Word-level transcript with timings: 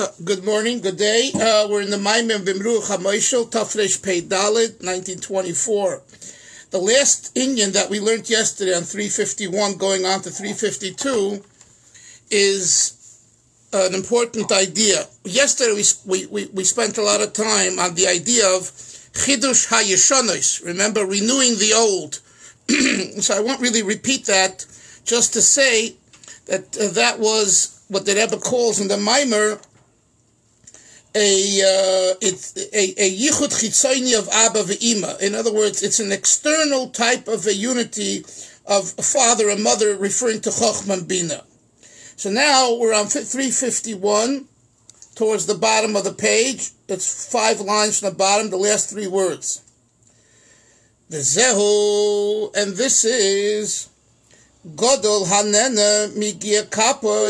Uh, 0.00 0.06
good 0.24 0.42
morning, 0.46 0.80
good 0.80 0.96
day. 0.96 1.30
Uh, 1.34 1.68
we're 1.68 1.82
in 1.82 1.90
the 1.90 1.98
Maimon 1.98 2.42
Bimru 2.42 2.80
Chamoishel, 2.80 3.50
Tafresh 3.50 4.02
Pei 4.02 4.22
Dalit, 4.22 4.80
1924. 4.80 6.00
The 6.70 6.78
last 6.78 7.34
inyan 7.34 7.74
that 7.74 7.90
we 7.90 8.00
learned 8.00 8.30
yesterday 8.30 8.74
on 8.74 8.84
351 8.84 9.76
going 9.76 10.06
on 10.06 10.22
to 10.22 10.30
352 10.30 11.44
is 12.30 12.96
an 13.74 13.94
important 13.94 14.50
idea. 14.50 15.04
Yesterday 15.24 15.82
we, 16.06 16.24
we, 16.28 16.46
we 16.46 16.64
spent 16.64 16.96
a 16.96 17.02
lot 17.02 17.20
of 17.20 17.34
time 17.34 17.78
on 17.78 17.94
the 17.94 18.06
idea 18.06 18.48
of 18.48 18.62
Chidush 19.12 19.68
HaYeshonos, 19.68 20.64
remember, 20.64 21.04
renewing 21.04 21.58
the 21.58 21.74
old. 21.76 22.20
so 23.22 23.36
I 23.36 23.40
won't 23.40 23.60
really 23.60 23.82
repeat 23.82 24.24
that, 24.24 24.64
just 25.04 25.34
to 25.34 25.42
say 25.42 25.96
that 26.46 26.74
uh, 26.80 26.88
that 26.94 27.18
was 27.18 27.84
what 27.88 28.06
the 28.06 28.14
Rebbe 28.14 28.38
calls 28.38 28.80
in 28.80 28.88
the 28.88 28.96
Maimer 28.96 29.60
a 31.14 31.60
uh, 31.60 32.14
it's 32.20 32.56
a, 32.56 33.02
a 33.02 33.10
yichud 33.10 33.50
chitzoni 33.50 34.18
of 34.18 34.28
Abba 34.28 34.62
ve'ima. 34.62 35.20
In 35.20 35.34
other 35.34 35.52
words, 35.52 35.82
it's 35.82 36.00
an 36.00 36.12
external 36.12 36.90
type 36.90 37.26
of 37.26 37.46
a 37.46 37.54
unity 37.54 38.24
of 38.66 38.90
father 38.90 39.48
and 39.50 39.62
mother, 39.62 39.96
referring 39.96 40.40
to 40.42 40.50
Chochman 40.50 41.08
Bina. 41.08 41.44
So 42.16 42.30
now 42.30 42.74
we're 42.74 42.94
on 42.94 43.06
351, 43.06 44.46
towards 45.14 45.46
the 45.46 45.54
bottom 45.54 45.96
of 45.96 46.04
the 46.04 46.12
page. 46.12 46.70
It's 46.88 47.30
five 47.30 47.60
lines 47.60 48.00
from 48.00 48.10
the 48.10 48.14
bottom, 48.14 48.50
the 48.50 48.56
last 48.56 48.90
three 48.90 49.06
words. 49.06 49.62
The 51.08 51.18
Zehu, 51.18 52.54
and 52.56 52.76
this 52.76 53.04
is 53.04 53.88
Godol 54.66 55.26
Hanena 55.26 56.08
Migia 56.16 56.70
Kappa 56.70 57.28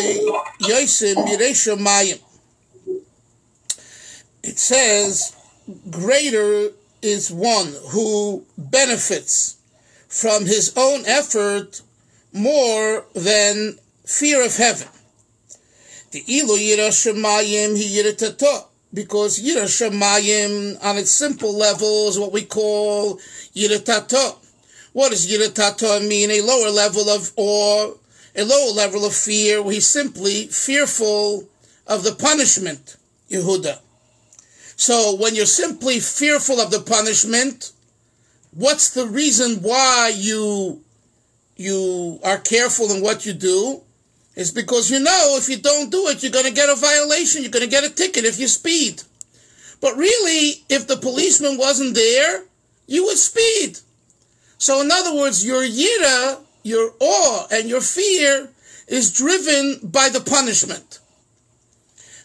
Yosim 0.61 1.15
Miresha 1.27 1.79
Mayim 1.79 2.21
it 4.43 4.59
says, 4.59 5.37
greater 5.91 6.71
is 7.03 7.31
one 7.31 7.75
who 7.91 8.45
benefits 8.57 9.57
from 10.09 10.47
his 10.47 10.73
own 10.77 11.05
effort 11.07 11.83
more 12.33 13.05
than 13.15 13.79
fear 14.05 14.45
of 14.45 14.57
heaven. 14.57 14.89
The 16.11 16.25
ilu 16.27 16.57
yirashamayim 16.57 17.77
he 17.77 18.03
yiratato, 18.03 18.67
because 18.93 19.39
yirashamayim 19.41 20.83
on 20.83 20.99
its 20.99 21.11
simple 21.11 21.57
level 21.57 22.09
is 22.09 22.19
what 22.19 22.33
we 22.33 22.43
call 22.43 23.21
yiratato. 23.55 24.37
What 24.93 25.11
does 25.11 25.31
yiratato 25.31 26.07
mean? 26.07 26.31
A 26.33 26.41
lower 26.41 26.71
level 26.71 27.09
of 27.09 27.33
awe, 27.37 27.95
a 28.35 28.45
lower 28.45 28.73
level 28.73 29.05
of 29.05 29.15
fear, 29.15 29.63
he's 29.71 29.87
simply 29.87 30.47
fearful 30.47 31.49
of 31.87 32.03
the 32.03 32.13
punishment, 32.13 32.97
Yehuda. 33.31 33.79
So 34.81 35.15
when 35.15 35.35
you're 35.35 35.45
simply 35.45 36.01
fearful 36.01 36.59
of 36.59 36.71
the 36.71 36.81
punishment, 36.81 37.73
what's 38.53 38.89
the 38.89 39.07
reason 39.07 39.57
why 39.57 40.11
you 40.17 40.83
you 41.55 42.19
are 42.25 42.39
careful 42.39 42.91
in 42.91 43.03
what 43.03 43.27
you 43.27 43.35
do? 43.35 43.83
Is 44.37 44.51
because 44.51 44.91
you 44.91 44.99
know 44.99 45.37
if 45.37 45.51
you 45.51 45.59
don't 45.59 45.91
do 45.91 46.09
it, 46.09 46.23
you're 46.23 46.33
going 46.33 46.47
to 46.47 46.61
get 46.61 46.71
a 46.71 46.77
violation. 46.77 47.43
You're 47.43 47.51
going 47.51 47.69
to 47.69 47.71
get 47.71 47.85
a 47.85 47.91
ticket 47.91 48.25
if 48.25 48.39
you 48.39 48.49
speed. 48.49 49.03
But 49.83 49.99
really, 49.99 50.65
if 50.71 50.87
the 50.87 50.97
policeman 50.97 51.59
wasn't 51.59 51.95
there, 51.95 52.45
you 52.87 53.05
would 53.05 53.19
speed. 53.19 53.81
So 54.57 54.81
in 54.81 54.91
other 54.91 55.15
words, 55.15 55.45
your 55.45 55.63
yira, 55.63 56.39
your 56.63 56.95
awe, 57.01 57.47
and 57.53 57.69
your 57.69 57.83
fear 57.83 58.49
is 58.89 59.13
driven 59.13 59.81
by 59.83 60.09
the 60.09 60.21
punishment. 60.21 61.01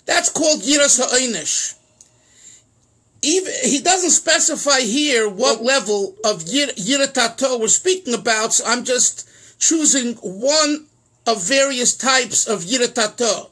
That's 0.06 0.30
called 0.30 0.62
yira 0.62 0.88
sa'inish 0.88 1.76
even 3.26 3.54
he 3.64 3.80
doesn't 3.80 4.12
specify 4.12 4.82
here 4.82 5.28
what 5.28 5.64
level 5.64 6.16
of 6.24 6.44
yiratato 6.44 7.60
we're 7.60 7.68
speaking 7.68 8.14
about. 8.14 8.54
So 8.54 8.66
I'm 8.66 8.84
just 8.84 9.28
choosing 9.60 10.16
one 10.16 10.86
of 11.26 11.44
various 11.44 11.96
types 11.98 12.48
of 12.48 12.62
yiratato. 12.62 13.50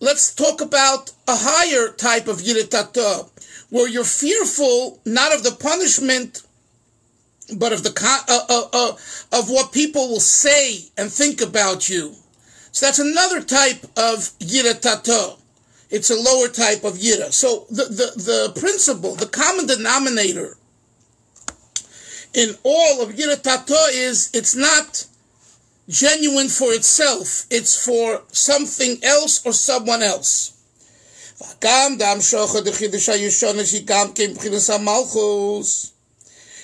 Let's 0.00 0.34
talk 0.34 0.60
about 0.60 1.12
a 1.26 1.36
higher 1.36 1.92
type 1.92 2.28
of 2.28 2.38
yiratato, 2.38 3.30
where 3.70 3.88
you're 3.88 4.04
fearful 4.04 5.00
not 5.06 5.34
of 5.34 5.44
the 5.44 5.52
punishment, 5.52 6.42
but 7.56 7.72
of 7.72 7.82
the 7.84 7.94
uh, 8.28 8.44
uh, 8.48 8.68
uh, 8.72 8.92
of 9.38 9.50
what 9.50 9.72
people 9.72 10.08
will 10.08 10.20
say 10.20 10.90
and 10.98 11.10
think 11.10 11.40
about 11.40 11.88
you. 11.88 12.14
So 12.72 12.86
that's 12.86 12.98
another 12.98 13.40
type 13.42 13.84
of 13.96 14.30
yiratato. 14.40 15.38
It's 15.92 16.10
a 16.10 16.16
lower 16.16 16.48
type 16.48 16.84
of 16.84 16.94
yira. 16.94 17.30
So 17.32 17.66
the, 17.68 17.84
the, 17.84 18.12
the 18.16 18.52
principle, 18.58 19.14
the 19.14 19.26
common 19.26 19.66
denominator 19.66 20.56
in 22.32 22.56
all 22.62 23.02
of 23.02 23.10
yira 23.10 23.40
tato 23.40 23.74
is 23.92 24.30
it's 24.32 24.56
not 24.56 25.04
genuine 25.90 26.48
for 26.48 26.72
itself. 26.72 27.44
It's 27.50 27.84
for 27.84 28.22
something 28.32 29.04
else 29.04 29.44
or 29.44 29.52
someone 29.52 30.02
else. 30.02 30.54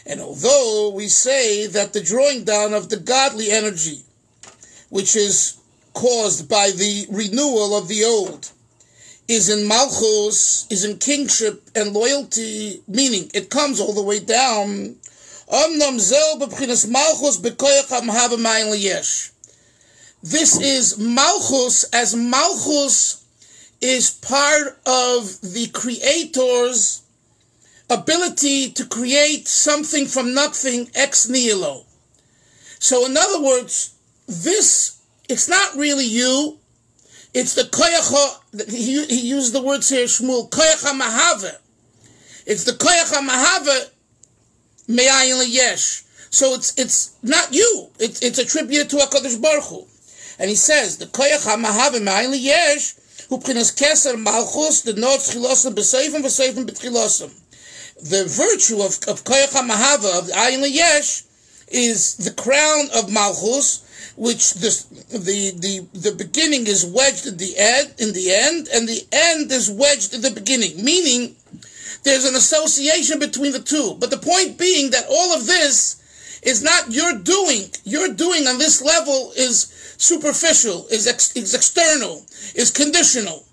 And 0.06 0.20
although 0.22 0.92
we 0.94 1.08
say 1.08 1.66
that 1.66 1.92
the 1.92 2.00
drawing 2.02 2.44
down 2.44 2.72
of 2.72 2.88
the 2.88 2.96
godly 2.96 3.50
energy, 3.50 4.04
which 4.88 5.16
is 5.16 5.58
caused 5.92 6.48
by 6.48 6.70
the 6.70 7.06
renewal 7.10 7.76
of 7.76 7.88
the 7.88 8.04
old, 8.04 8.52
is 9.28 9.50
in 9.50 9.68
malchus, 9.68 10.66
is 10.70 10.84
in 10.84 10.96
kingship 10.98 11.68
and 11.74 11.92
loyalty, 11.92 12.82
meaning 12.88 13.30
it 13.34 13.50
comes 13.50 13.78
all 13.78 13.92
the 13.92 14.02
way 14.02 14.18
down. 14.18 14.96
This 20.22 20.60
is 20.60 20.98
malchus, 20.98 21.84
as 21.92 22.16
malchus 22.16 23.24
is 23.80 24.10
part 24.10 24.80
of 24.86 25.40
the 25.42 25.68
creator's 25.72 27.02
ability 27.90 28.70
to 28.72 28.84
create 28.86 29.46
something 29.46 30.06
from 30.06 30.34
nothing 30.34 30.90
ex 30.94 31.28
nihilo. 31.28 31.84
So 32.78 33.06
in 33.06 33.16
other 33.16 33.40
words, 33.40 33.94
this, 34.26 35.00
it's 35.28 35.48
not 35.48 35.76
really 35.76 36.04
you, 36.04 36.58
it's 37.34 37.54
the 37.54 37.62
koyach, 37.62 38.70
he, 38.70 39.04
he 39.06 39.28
used 39.28 39.52
the 39.52 39.62
words 39.62 39.88
here, 39.88 40.06
Shmuel, 40.06 40.50
koyach 40.50 40.84
mahave. 40.98 41.56
It's 42.46 42.64
the 42.64 42.72
koyach 42.72 43.12
mahave 43.26 43.90
me'ayin 44.88 45.44
yesh. 45.48 46.04
So 46.30 46.54
it's, 46.54 46.78
it's 46.78 47.16
not 47.22 47.52
you. 47.52 47.88
It's, 47.98 48.22
it's 48.22 48.38
attributed 48.38 48.90
to 48.90 48.96
HaKadosh 48.96 49.40
Baruch 49.40 49.64
Hu. 49.64 49.86
And 50.38 50.48
he 50.48 50.56
says, 50.56 50.98
the 50.98 51.06
koyach 51.06 51.46
mahave 51.62 52.02
me'ayin 52.02 52.34
yesh, 52.40 52.94
hu 53.28 53.38
p'chinas 53.38 53.76
keser 53.76 54.18
malchus, 54.20 54.82
the 54.82 54.94
not 54.94 55.20
chilosam 55.20 55.74
b'seifim 55.74 56.22
v'seifim 56.22 56.66
b'tchilosam. 56.66 57.30
The 58.00 58.24
virtue 58.26 58.76
of, 58.76 58.98
of 59.08 59.24
koyach 59.24 59.52
mahave, 59.68 60.18
of 60.18 60.26
the 60.28 60.32
ayin 60.32 60.64
yesh, 60.72 61.24
is 61.68 62.16
the 62.16 62.30
crown 62.30 62.88
of 62.94 63.12
malchus, 63.12 63.84
which 64.16 64.54
the, 64.54 64.70
the, 65.10 65.50
the, 65.58 65.98
the 65.98 66.14
beginning 66.16 66.66
is 66.66 66.84
wedged 66.84 67.26
in 67.26 67.36
the 67.36 67.54
end, 67.56 67.94
in 67.98 68.12
the 68.12 68.34
end, 68.34 68.68
and 68.74 68.88
the 68.88 69.06
end 69.12 69.50
is 69.52 69.70
wedged 69.70 70.14
in 70.14 70.22
the 70.22 70.30
beginning, 70.30 70.84
meaning 70.84 71.36
there's 72.04 72.24
an 72.24 72.34
association 72.34 73.18
between 73.18 73.52
the 73.52 73.60
two. 73.60 73.96
But 73.98 74.10
the 74.10 74.18
point 74.18 74.58
being 74.58 74.90
that 74.90 75.06
all 75.10 75.34
of 75.34 75.46
this 75.46 75.98
is 76.42 76.62
not 76.62 76.92
your 76.92 77.12
doing. 77.14 77.70
Your 77.84 78.08
doing 78.12 78.46
on 78.46 78.58
this 78.58 78.82
level 78.82 79.32
is 79.36 79.72
superficial, 79.98 80.86
is, 80.88 81.06
ex, 81.06 81.34
is 81.36 81.54
external, 81.54 82.24
is 82.54 82.70
conditional. 82.70 83.44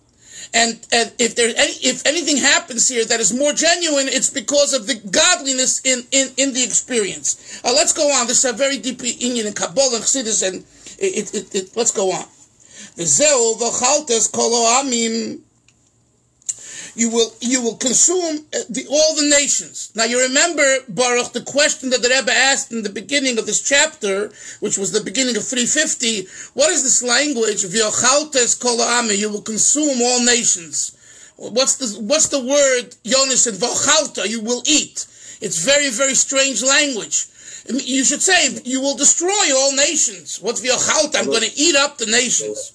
And, 0.55 0.79
and 0.93 1.11
if 1.19 1.35
there 1.35 1.49
any, 1.49 1.73
if 1.83 2.05
anything 2.07 2.37
happens 2.37 2.87
here 2.87 3.03
that 3.03 3.19
is 3.19 3.33
more 3.33 3.51
genuine, 3.51 4.07
it's 4.07 4.29
because 4.29 4.73
of 4.73 4.87
the 4.87 4.95
godliness 4.95 5.81
in, 5.83 6.07
in, 6.11 6.29
in 6.37 6.53
the 6.53 6.63
experience. 6.63 7.59
Uh, 7.61 7.73
let's 7.75 7.91
go 7.91 8.09
on. 8.09 8.25
This 8.27 8.45
is 8.45 8.51
a 8.51 8.55
very 8.55 8.77
deep 8.77 8.99
inyan 8.99 9.47
in 9.47 9.53
Kabbalah 9.53 9.95
and 9.95 10.03
Chassidus, 10.03 10.47
and 10.47 10.63
it, 10.97 11.35
it, 11.35 11.53
it, 11.53 11.75
let's 11.75 11.91
go 11.91 12.09
on. 12.13 12.25
Kolo 14.31 14.63
amim 14.79 15.41
you 16.95 17.09
will 17.09 17.31
you 17.41 17.61
will 17.61 17.75
consume 17.75 18.45
uh, 18.53 18.59
the, 18.69 18.87
all 18.89 19.15
the 19.15 19.27
nations. 19.29 19.91
Now 19.95 20.05
you 20.05 20.21
remember 20.21 20.63
Baruch 20.87 21.33
the 21.33 21.41
question 21.41 21.89
that 21.89 22.01
the 22.01 22.09
Rebbe 22.09 22.31
asked 22.31 22.71
in 22.71 22.83
the 22.83 22.89
beginning 22.89 23.37
of 23.37 23.45
this 23.45 23.61
chapter, 23.61 24.31
which 24.61 24.77
was 24.77 24.91
the 24.91 25.03
beginning 25.03 25.35
of 25.35 25.43
350. 25.43 26.27
What 26.53 26.71
is 26.71 26.83
this 26.83 27.03
language? 27.03 27.63
V'yochaltes 27.63 28.59
kol 28.59 28.79
You 29.11 29.29
will 29.29 29.41
consume 29.41 30.01
all 30.01 30.23
nations. 30.23 30.95
What's 31.35 31.75
the 31.75 32.01
what's 32.01 32.29
the 32.29 32.43
word 32.43 32.95
Jonas 33.03 33.45
and 33.47 33.57
vochalta? 33.57 34.27
You 34.27 34.41
will 34.41 34.63
eat. 34.65 35.05
It's 35.41 35.63
very 35.63 35.89
very 35.89 36.15
strange 36.15 36.63
language. 36.63 37.27
You 37.67 38.05
should 38.05 38.21
say 38.21 38.59
you 38.63 38.79
will 38.79 38.95
destroy 38.95 39.51
all 39.53 39.73
nations. 39.73 40.39
What's 40.41 40.61
v'yochalta? 40.61 41.17
I'm 41.17 41.25
going 41.25 41.49
to 41.49 41.57
eat 41.57 41.75
up 41.75 41.97
the 41.97 42.05
nations. 42.05 42.71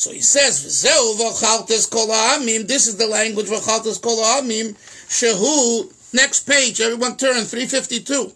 So 0.00 0.12
he 0.12 0.22
says, 0.22 0.64
"V'zeu 0.64 1.18
v'chaltes 1.18 1.90
kol 1.90 2.10
ha'amim." 2.10 2.66
This 2.66 2.86
is 2.86 2.96
the 2.96 3.06
language 3.06 3.48
v'chaltes 3.48 4.00
kol 4.00 4.24
ha'amim. 4.24 4.74
Shehu. 5.10 5.92
Next 6.14 6.46
page. 6.48 6.80
Everyone 6.80 7.18
turn. 7.18 7.44
Three 7.44 7.66
fifty 7.66 8.00
two. 8.00 8.32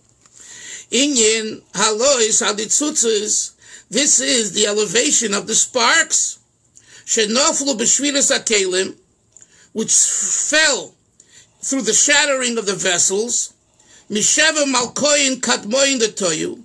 Inyan 0.91 1.63
halois 1.73 2.43
haditzutzes. 2.43 3.53
This 3.89 4.21
is 4.21 4.53
the 4.53 4.67
elevation 4.67 5.33
of 5.33 5.47
the 5.47 5.55
sparks. 5.55 6.39
Shenoflu 7.07 7.79
b'shviras 7.79 8.31
akelim, 8.31 8.97
which 9.73 9.95
fell 9.95 10.95
through 11.63 11.81
the 11.81 11.95
shattering 11.95 12.59
of 12.59 12.67
the 12.67 12.75
vessels. 12.75 13.55
Misheva 14.11 14.71
malkoyin 14.71 15.41
katmoyin 15.41 15.99
the 15.99 16.09
toyu. 16.09 16.63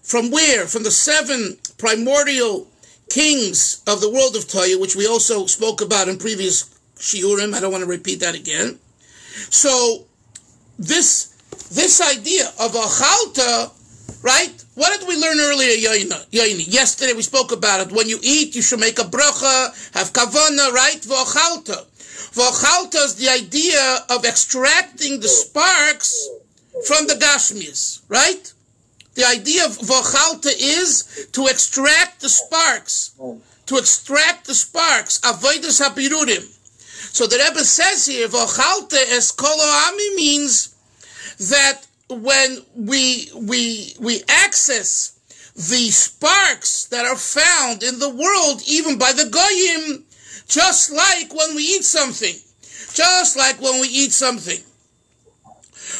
From 0.00 0.30
where? 0.30 0.66
From 0.66 0.84
the 0.84 0.90
seven 0.90 1.58
primordial 1.76 2.67
kings 3.10 3.82
of 3.86 4.00
the 4.00 4.10
world 4.10 4.36
of 4.36 4.44
Toya, 4.44 4.80
which 4.80 4.96
we 4.96 5.06
also 5.06 5.46
spoke 5.46 5.80
about 5.80 6.08
in 6.08 6.18
previous 6.18 6.64
shiurim. 6.96 7.54
I 7.54 7.60
don't 7.60 7.72
want 7.72 7.84
to 7.84 7.90
repeat 7.90 8.20
that 8.20 8.34
again. 8.34 8.78
So 9.50 10.04
this 10.78 11.34
this 11.70 12.00
idea 12.00 12.46
of 12.60 12.74
a 12.74 12.86
chalta, 12.86 13.70
right? 14.22 14.64
What 14.74 14.98
did 14.98 15.08
we 15.08 15.16
learn 15.16 15.38
earlier, 15.40 15.76
Yoina? 15.76 16.26
Yesterday 16.30 17.12
we 17.14 17.22
spoke 17.22 17.52
about 17.52 17.86
it. 17.86 17.92
When 17.92 18.08
you 18.08 18.18
eat, 18.22 18.54
you 18.54 18.62
should 18.62 18.80
make 18.80 18.98
a 18.98 19.02
bracha, 19.04 19.94
have 19.94 20.12
kavana, 20.12 20.72
right? 20.72 21.00
V'ochalta. 21.02 21.84
V'ochalta 22.34 23.04
is 23.04 23.16
the 23.16 23.28
idea 23.28 24.04
of 24.08 24.24
extracting 24.24 25.20
the 25.20 25.28
sparks 25.28 26.28
from 26.86 27.06
the 27.06 27.14
gashmis, 27.14 28.02
right? 28.08 28.52
The 29.18 29.26
idea 29.26 29.66
of 29.66 29.76
vochalta 29.78 30.52
is 30.56 31.26
to 31.32 31.48
extract 31.48 32.20
the 32.20 32.28
sparks, 32.28 33.10
to 33.66 33.76
extract 33.76 34.46
the 34.46 34.54
sparks. 34.54 35.18
Avodas 35.18 35.82
habirurim. 35.82 36.46
So 37.12 37.26
the 37.26 37.38
Rebbe 37.38 37.64
says 37.64 38.06
here, 38.06 38.28
vochalta 38.28 38.94
es 38.94 39.34
ami 39.36 40.14
means 40.14 40.72
that 41.50 41.84
when 42.08 42.58
we 42.76 43.28
we 43.34 43.94
we 43.98 44.22
access 44.28 45.18
the 45.56 45.90
sparks 45.90 46.84
that 46.84 47.04
are 47.04 47.16
found 47.16 47.82
in 47.82 47.98
the 47.98 48.08
world, 48.08 48.62
even 48.68 48.98
by 48.98 49.12
the 49.12 49.28
goyim, 49.28 50.04
just 50.46 50.92
like 50.92 51.34
when 51.34 51.56
we 51.56 51.64
eat 51.64 51.84
something, 51.84 52.36
just 52.94 53.36
like 53.36 53.60
when 53.60 53.80
we 53.80 53.88
eat 53.88 54.12
something. 54.12 54.62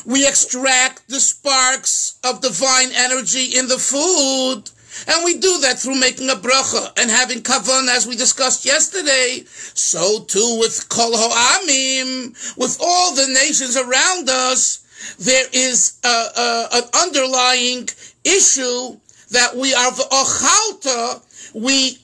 We 0.04 0.26
extract 0.26 1.08
the 1.08 1.20
sparks 1.20 2.18
of 2.24 2.40
divine 2.40 2.90
energy 2.94 3.56
in 3.56 3.68
the 3.68 3.78
food. 3.78 4.70
And 5.06 5.24
we 5.24 5.38
do 5.38 5.58
that 5.60 5.78
through 5.78 6.00
making 6.00 6.28
a 6.28 6.34
bracha 6.34 6.90
and 6.98 7.10
having 7.10 7.42
kavan, 7.42 7.88
as 7.88 8.06
we 8.06 8.16
discussed 8.16 8.64
yesterday. 8.64 9.44
So 9.74 10.24
too 10.24 10.56
with 10.58 10.88
kol 10.88 11.12
ha'amim, 11.14 12.56
with 12.56 12.78
all 12.80 13.14
the 13.14 13.28
nations 13.28 13.76
around 13.76 14.28
us, 14.28 14.84
there 15.18 15.46
is 15.52 15.98
a, 16.04 16.08
a, 16.08 16.68
an 16.72 16.82
underlying 16.94 17.88
issue 18.24 18.98
that 19.30 19.54
we 19.54 19.74
are 19.74 19.92
ochalta, 19.92 21.22
we 21.54 21.98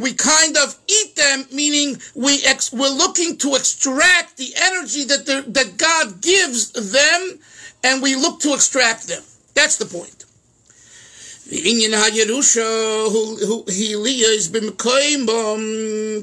we 0.00 0.14
kind 0.14 0.56
of 0.56 0.78
eat 0.88 1.16
them, 1.16 1.44
meaning 1.52 2.00
we 2.14 2.42
ex- 2.44 2.72
we're 2.72 2.88
looking 2.88 3.36
to 3.38 3.54
extract 3.54 4.36
the 4.36 4.52
energy 4.56 5.04
that 5.04 5.26
that 5.26 5.76
God 5.76 6.20
gives 6.20 6.70
them, 6.72 7.38
and 7.84 8.02
we 8.02 8.16
look 8.16 8.40
to 8.40 8.54
extract 8.54 9.08
them. 9.08 9.22
That's 9.54 9.76
the 9.76 9.86
point. 9.86 10.24
The 11.50 11.58
um, 15.28 16.22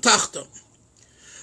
tachta. 0.00 0.46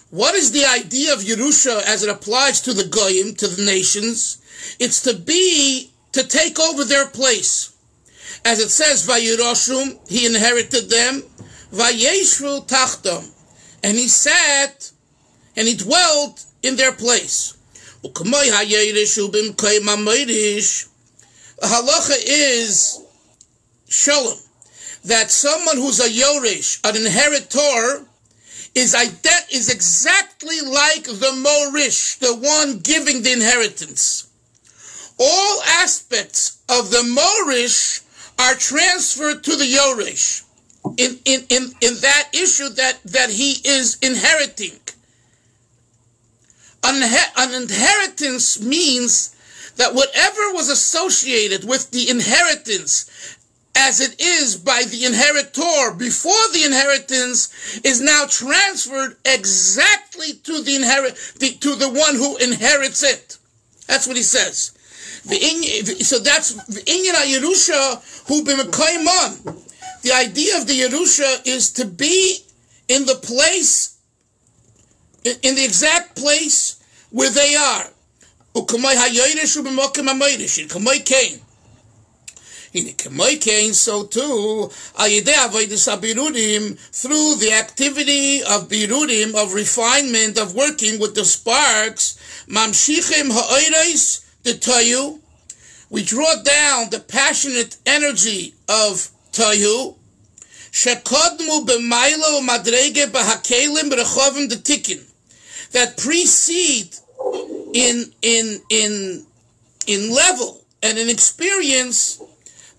What 0.10 0.34
is 0.34 0.52
the 0.52 0.66
idea 0.66 1.14
of 1.14 1.20
Yerusha 1.20 1.84
as 1.84 2.02
it 2.02 2.10
applies 2.10 2.62
to 2.62 2.74
the 2.74 2.86
goyim, 2.86 3.36
to 3.36 3.48
the 3.48 3.64
nations? 3.64 4.42
It's 4.80 5.04
to 5.04 5.14
be, 5.14 5.92
to 6.14 6.24
take 6.24 6.60
over 6.60 6.84
their 6.84 7.06
place. 7.06 7.76
As 8.46 8.60
it 8.60 8.70
says, 8.70 9.06
Vayiroshum, 9.06 10.00
he 10.10 10.26
inherited 10.26 10.90
them, 10.90 11.24
Vayeshru 11.72 12.68
Tachtam, 12.68 13.30
and 13.84 13.98
he 13.98 14.08
sat 14.08 14.92
and 15.56 15.68
he 15.68 15.76
dwelt 15.76 16.46
in 16.64 16.76
their 16.76 16.92
place. 16.92 17.56
Halacha 21.62 22.16
is 22.26 23.02
shalom, 23.90 24.38
that 25.04 25.30
someone 25.30 25.78
who's 25.78 26.00
a 26.00 26.10
yorish, 26.10 26.80
an 26.84 26.96
inheritor, 26.96 28.06
is 28.76 28.94
ident- 28.94 29.52
is 29.52 29.70
exactly 29.70 30.62
like 30.62 31.04
the 31.04 31.34
morish, 31.36 32.18
the 32.20 32.36
one 32.36 32.80
giving 32.80 33.24
the 33.24 33.34
inheritance. 33.34 34.28
All 35.18 35.62
aspects 35.64 36.60
of 36.70 36.92
the 36.92 37.04
morish 37.04 38.02
are 38.40 38.56
transferred 38.56 39.44
to 39.44 39.56
the 39.58 39.66
Yoresh 39.66 40.44
in, 40.98 41.20
in, 41.26 41.42
in, 41.50 41.64
in 41.82 41.96
that 42.02 42.30
issue 42.34 42.70
that, 42.70 43.00
that 43.04 43.30
he 43.30 43.52
is 43.66 43.98
inheriting. 44.02 44.80
An, 46.84 47.04
an 47.38 47.62
inheritance 47.62 48.62
means 48.62 49.36
that 49.76 49.94
whatever 49.94 50.54
was 50.54 50.70
associated 50.70 51.68
with 51.68 51.92
the 51.92 52.10
inheritance 52.10 53.38
as 53.76 54.00
it 54.00 54.20
is 54.20 54.56
by 54.56 54.84
the 54.88 55.06
inheritor 55.06 55.94
before 55.98 56.48
the 56.54 56.64
inheritance 56.66 57.80
is 57.84 58.02
now 58.02 58.26
transferred 58.26 59.16
exactly 59.26 60.34
to 60.44 60.62
the 60.64 60.76
inherit 60.76 61.16
to 61.62 61.76
the 61.76 61.90
one 61.90 62.16
who 62.16 62.38
inherits 62.38 63.04
it. 63.04 63.38
That's 63.88 64.08
what 64.08 64.18
he 64.18 64.24
says. 64.24 64.78
So 65.30 66.20
that's 66.20 66.54
Inyan 66.54 67.26
Yerusha 67.28 68.02
who 68.28 68.44
b'mekayman. 68.44 69.64
The 70.02 70.12
idea 70.14 70.58
of 70.58 70.66
the 70.66 70.80
Yerusha 70.80 71.46
is 71.46 71.72
to 71.74 71.86
be 71.86 72.40
in 72.88 73.06
the 73.06 73.16
place, 73.16 73.98
in 75.24 75.56
the 75.56 75.64
exact 75.64 76.16
place 76.16 76.78
where 77.12 77.30
they 77.30 77.56
are. 77.56 77.92
Ukamay 78.56 78.96
hayoyrish 78.96 79.58
u'b'mokim 79.62 80.08
Kamay 80.68 81.06
kain. 81.06 81.42
In 82.74 82.86
Kamay 82.96 83.40
kain, 83.40 83.74
so 83.74 84.06
too, 84.06 84.70
through 86.92 87.36
the 87.36 87.52
activity 87.54 88.42
of 88.42 88.68
birurim, 88.68 89.36
of 89.36 89.54
refinement, 89.54 90.38
of 90.40 90.56
working 90.56 91.00
with 91.00 91.14
the 91.14 91.26
sparks, 91.26 92.18
mamshichim 92.48 93.32
ha'oirais, 93.32 94.22
the 94.50 94.58
Tayu. 94.58 95.20
We 95.90 96.04
draw 96.04 96.36
down 96.44 96.90
the 96.90 97.00
passionate 97.00 97.78
energy 97.86 98.54
of 98.68 99.10
Tayu. 99.32 99.96
That 105.72 105.98
precede 105.98 106.96
in, 107.74 108.14
in, 108.22 108.62
in, 108.70 109.26
in 109.88 110.14
level 110.14 110.62
and 110.82 110.98
in 110.98 111.10
experience 111.10 112.22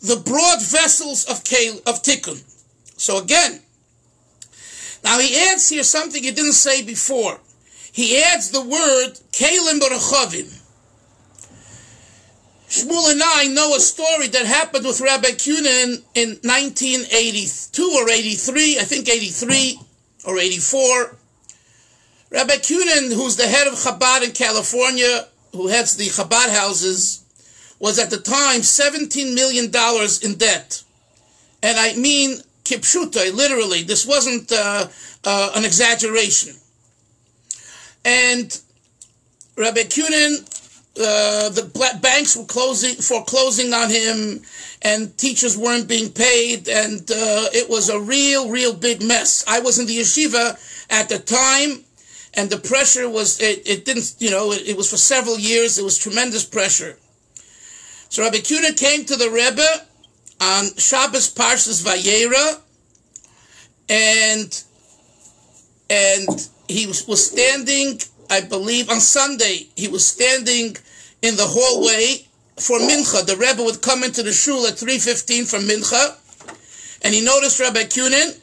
the 0.03 0.17
broad 0.17 0.63
vessels 0.63 1.25
of, 1.27 1.45
Kale, 1.45 1.79
of 1.87 2.03
Tikkun. 2.03 2.43
So 2.97 3.19
again, 3.19 3.61
now 5.05 5.19
he 5.19 5.37
adds 5.51 5.69
here 5.69 5.83
something 5.83 6.23
he 6.23 6.31
didn't 6.31 6.53
say 6.53 6.83
before. 6.83 7.41
He 7.93 8.23
adds 8.23 8.51
the 8.51 8.63
word 8.63 9.19
Kalim 9.33 9.81
Barachavim. 9.81 10.60
Shmuel 12.71 13.11
and 13.11 13.21
I 13.21 13.49
know 13.49 13.75
a 13.75 13.81
story 13.81 14.29
that 14.29 14.47
happened 14.47 14.87
with 14.87 15.01
Rabbi 15.01 15.31
Cunin 15.31 16.05
in 16.15 16.39
1982 16.45 17.83
or 17.83 18.09
83, 18.09 18.79
I 18.79 18.83
think 18.85 19.09
83 19.09 19.81
or 20.25 20.39
84. 20.39 21.17
Rabbi 22.31 22.55
Cunin, 22.55 23.13
who's 23.13 23.35
the 23.35 23.49
head 23.49 23.67
of 23.67 23.75
Chabad 23.75 24.23
in 24.23 24.31
California, 24.31 25.27
who 25.51 25.67
heads 25.67 25.97
the 25.97 26.07
Chabad 26.07 26.51
houses, 26.51 27.25
was 27.81 27.99
at 27.99 28.11
the 28.11 28.19
time 28.19 28.61
$17 28.61 29.35
million 29.35 29.65
in 30.23 30.39
debt. 30.39 30.85
And 31.65 31.77
I 31.77 31.95
mean 31.95 32.39
kipshuta, 32.63 33.35
literally. 33.35 33.83
This 33.83 34.07
wasn't 34.07 34.53
uh, 34.53 34.87
uh, 35.25 35.51
an 35.57 35.65
exaggeration. 35.65 36.55
And 38.05 38.61
Rabbi 39.57 39.81
Cunin 39.81 40.47
uh, 41.01 41.49
the 41.49 41.99
banks 42.03 42.37
were 42.37 42.45
closing 42.45 42.95
foreclosing 42.97 43.73
on 43.73 43.91
him, 43.91 44.43
and 44.83 45.17
teachers 45.17 45.57
weren't 45.57 45.89
being 45.89 46.11
paid, 46.13 46.69
and 46.69 47.01
uh, 47.11 47.49
it 47.53 47.69
was 47.69 47.89
a 47.89 48.01
real, 48.01 48.51
real 48.51 48.75
big 48.75 49.03
mess. 49.03 49.45
I 49.49 49.61
was 49.61 49.79
in 49.79 49.87
the 49.87 49.99
yeshiva 49.99 50.59
at 50.91 51.09
the 51.09 51.19
time, 51.19 51.85
and 52.35 52.51
the 52.51 52.59
pressure 52.59 53.09
was 53.09 53.41
it, 53.41 53.67
it 53.67 53.85
didn't 53.85 54.15
you 54.19 54.31
know 54.31 54.53
it, 54.53 54.69
it, 54.69 54.77
was 54.77 54.91
for 54.91 54.97
several 54.97 55.39
years. 55.39 55.79
It 55.79 55.85
was 55.85 55.99
tremendous 55.99 56.45
pressure. 56.45 56.99
So 58.09 58.23
Rabbi 58.23 58.39
Kuda 58.39 58.79
came 58.79 59.05
to 59.07 59.17
the 59.17 59.31
Rebbe 59.31 59.87
on 60.41 60.75
Shabbos 60.77 61.33
Parshas 61.33 61.83
Vayera, 61.83 62.61
and 63.89 64.65
and 65.91 66.49
he 66.69 66.87
was, 66.87 67.07
was 67.07 67.27
standing, 67.31 68.01
I 68.31 68.41
believe, 68.41 68.89
on 68.89 69.01
Sunday. 69.01 69.69
He 69.77 69.89
was 69.89 70.07
standing 70.07 70.77
in 71.23 71.37
the 71.37 71.47
hallway 71.47 72.27
for 72.57 72.79
mincha. 72.79 73.25
The 73.25 73.37
Rebbe 73.37 73.63
would 73.63 73.83
come 73.83 74.05
into 74.05 74.23
the 74.23 74.33
shul 74.33 74.67
at 74.67 74.79
three 74.79 74.99
fifteen 74.99 75.45
for 75.45 75.59
mincha, 75.59 76.17
and 77.03 77.15
he 77.15 77.21
noticed 77.25 77.61
Rabbi 77.61 77.85
Cunin, 77.85 78.39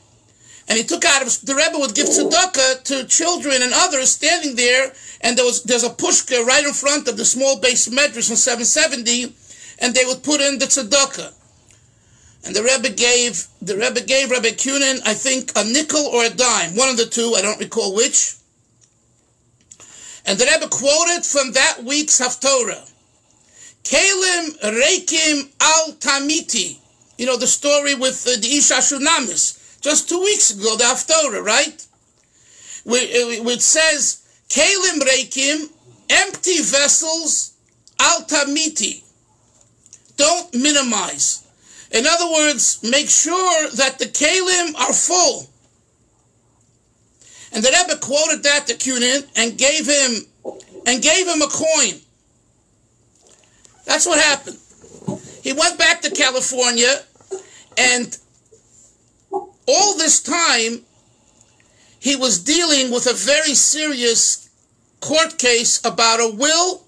and 0.68 0.78
he 0.78 0.84
took 0.84 1.06
out 1.06 1.22
of 1.22 1.42
the 1.42 1.56
Rebbe 1.56 1.78
would 1.78 1.96
give 1.96 2.08
tzedakah 2.08 2.84
to 2.84 3.06
children 3.06 3.62
and 3.62 3.72
others 3.74 4.12
standing 4.12 4.56
there, 4.56 4.92
and 5.22 5.38
there 5.38 5.46
was 5.46 5.64
there's 5.64 5.84
a 5.84 5.90
pushka 5.90 6.46
right 6.46 6.66
in 6.66 6.74
front 6.74 7.08
of 7.08 7.18
the 7.18 7.26
small 7.26 7.60
beis 7.60 7.90
medrash 7.90 8.30
on 8.30 8.38
770, 8.38 9.34
and 9.80 9.94
they 9.94 10.06
would 10.06 10.24
put 10.24 10.42
in 10.42 10.60
the 10.60 10.66
tzedakah. 10.66 11.34
And 12.46 12.56
the 12.56 12.64
Rebbe 12.64 12.90
gave 12.90 13.48
the 13.62 13.76
Rebbe 13.76 14.02
gave 14.02 14.32
Rabbi 14.32 14.50
Cunin, 14.50 15.02
I 15.06 15.14
think, 15.14 15.52
a 15.56 15.64
nickel 15.64 16.06
or 16.06 16.26
a 16.26 16.30
dime, 16.30 16.76
one 16.76 16.90
of 16.90 16.98
the 16.98 17.06
two, 17.06 17.34
I 17.36 17.42
don't 17.42 17.60
recall 17.60 17.96
which. 17.96 18.36
And 20.28 20.38
the 20.38 20.46
Rebbe 20.46 20.68
quoted 20.68 21.26
from 21.26 21.54
that 21.54 21.84
week's 21.86 22.20
Haftorah, 22.20 22.92
Kalim 23.84 24.60
Reikim 24.60 25.50
Al 25.62 25.94
Tamiti. 25.94 26.80
You 27.18 27.26
know 27.26 27.38
the 27.38 27.48
story 27.48 27.96
with 27.96 28.28
uh, 28.28 28.40
the 28.42 28.58
Isha 28.58 28.76
Shunamis, 28.76 29.80
just 29.82 30.10
two 30.10 30.20
weeks 30.20 30.52
ago, 30.52 30.76
the 30.76 30.84
Haftorah, 30.84 31.44
right? 31.44 31.88
Which 32.86 33.62
says, 33.62 34.22
Kalim 34.50 35.00
Reikim, 35.00 35.70
empty 36.10 36.62
vessels, 36.62 37.54
Al 37.98 38.24
Tamiti. 38.24 39.04
Don't 40.18 40.54
minimize. 40.54 41.46
In 41.92 42.06
other 42.06 42.30
words, 42.30 42.84
make 42.84 43.10
sure 43.10 43.70
that 43.72 43.98
the 43.98 44.06
kalim 44.06 44.76
are 44.76 44.94
full. 44.94 45.48
And 47.54 47.64
the 47.64 47.70
Rebbe 47.70 48.00
quoted 48.00 48.44
that 48.44 48.68
to 48.68 48.74
Cunin 48.74 49.28
and 49.36 49.58
gave 49.58 49.88
him 49.88 50.26
and 50.86 51.02
gave 51.02 51.28
him 51.28 51.42
a 51.42 51.48
coin. 51.48 52.02
That's 53.86 54.06
what 54.06 54.20
happened. 54.20 54.58
He 55.42 55.54
went 55.54 55.78
back 55.78 56.02
to 56.02 56.12
California 56.12 57.04
and 57.78 58.18
all 59.66 59.98
this 59.98 60.22
time 60.22 60.82
he 62.00 62.16
was 62.16 62.40
dealing 62.40 62.92
with 62.92 63.08
a 63.08 63.14
very 63.14 63.54
serious 63.54 64.50
court 65.00 65.38
case 65.38 65.84
about 65.86 66.20
a 66.20 66.36
will 66.36 66.84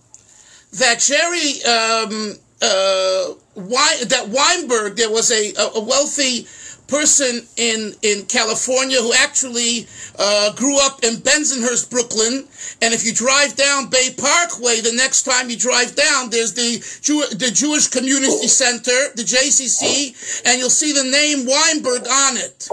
that 0.73 0.99
Jerry 0.99 1.63
um, 1.63 2.35
uh, 2.61 3.33
that 3.55 4.27
Weinberg, 4.29 4.95
there 4.95 5.09
was 5.09 5.31
a, 5.31 5.53
a 5.75 5.79
wealthy 5.79 6.47
person 6.89 7.47
in, 7.57 7.93
in 8.01 8.25
California 8.25 8.97
who 8.97 9.13
actually 9.13 9.87
uh, 10.17 10.53
grew 10.53 10.77
up 10.79 11.03
in 11.03 11.15
Bensonhurst, 11.15 11.89
Brooklyn. 11.89 12.47
And 12.81 12.93
if 12.93 13.05
you 13.05 13.13
drive 13.13 13.55
down 13.55 13.89
Bay 13.89 14.09
Parkway, 14.17 14.81
the 14.81 14.93
next 14.93 15.23
time 15.23 15.49
you 15.49 15.57
drive 15.57 15.95
down, 15.95 16.29
there's 16.29 16.53
the, 16.53 16.83
Jew- 17.01 17.29
the 17.37 17.51
Jewish 17.51 17.87
Community 17.87 18.47
Center, 18.47 19.13
the 19.15 19.23
JCC, 19.23 20.43
and 20.45 20.59
you'll 20.59 20.69
see 20.69 20.91
the 20.91 21.03
name 21.03 21.45
Weinberg 21.45 22.07
on 22.07 22.37
it. 22.37 22.67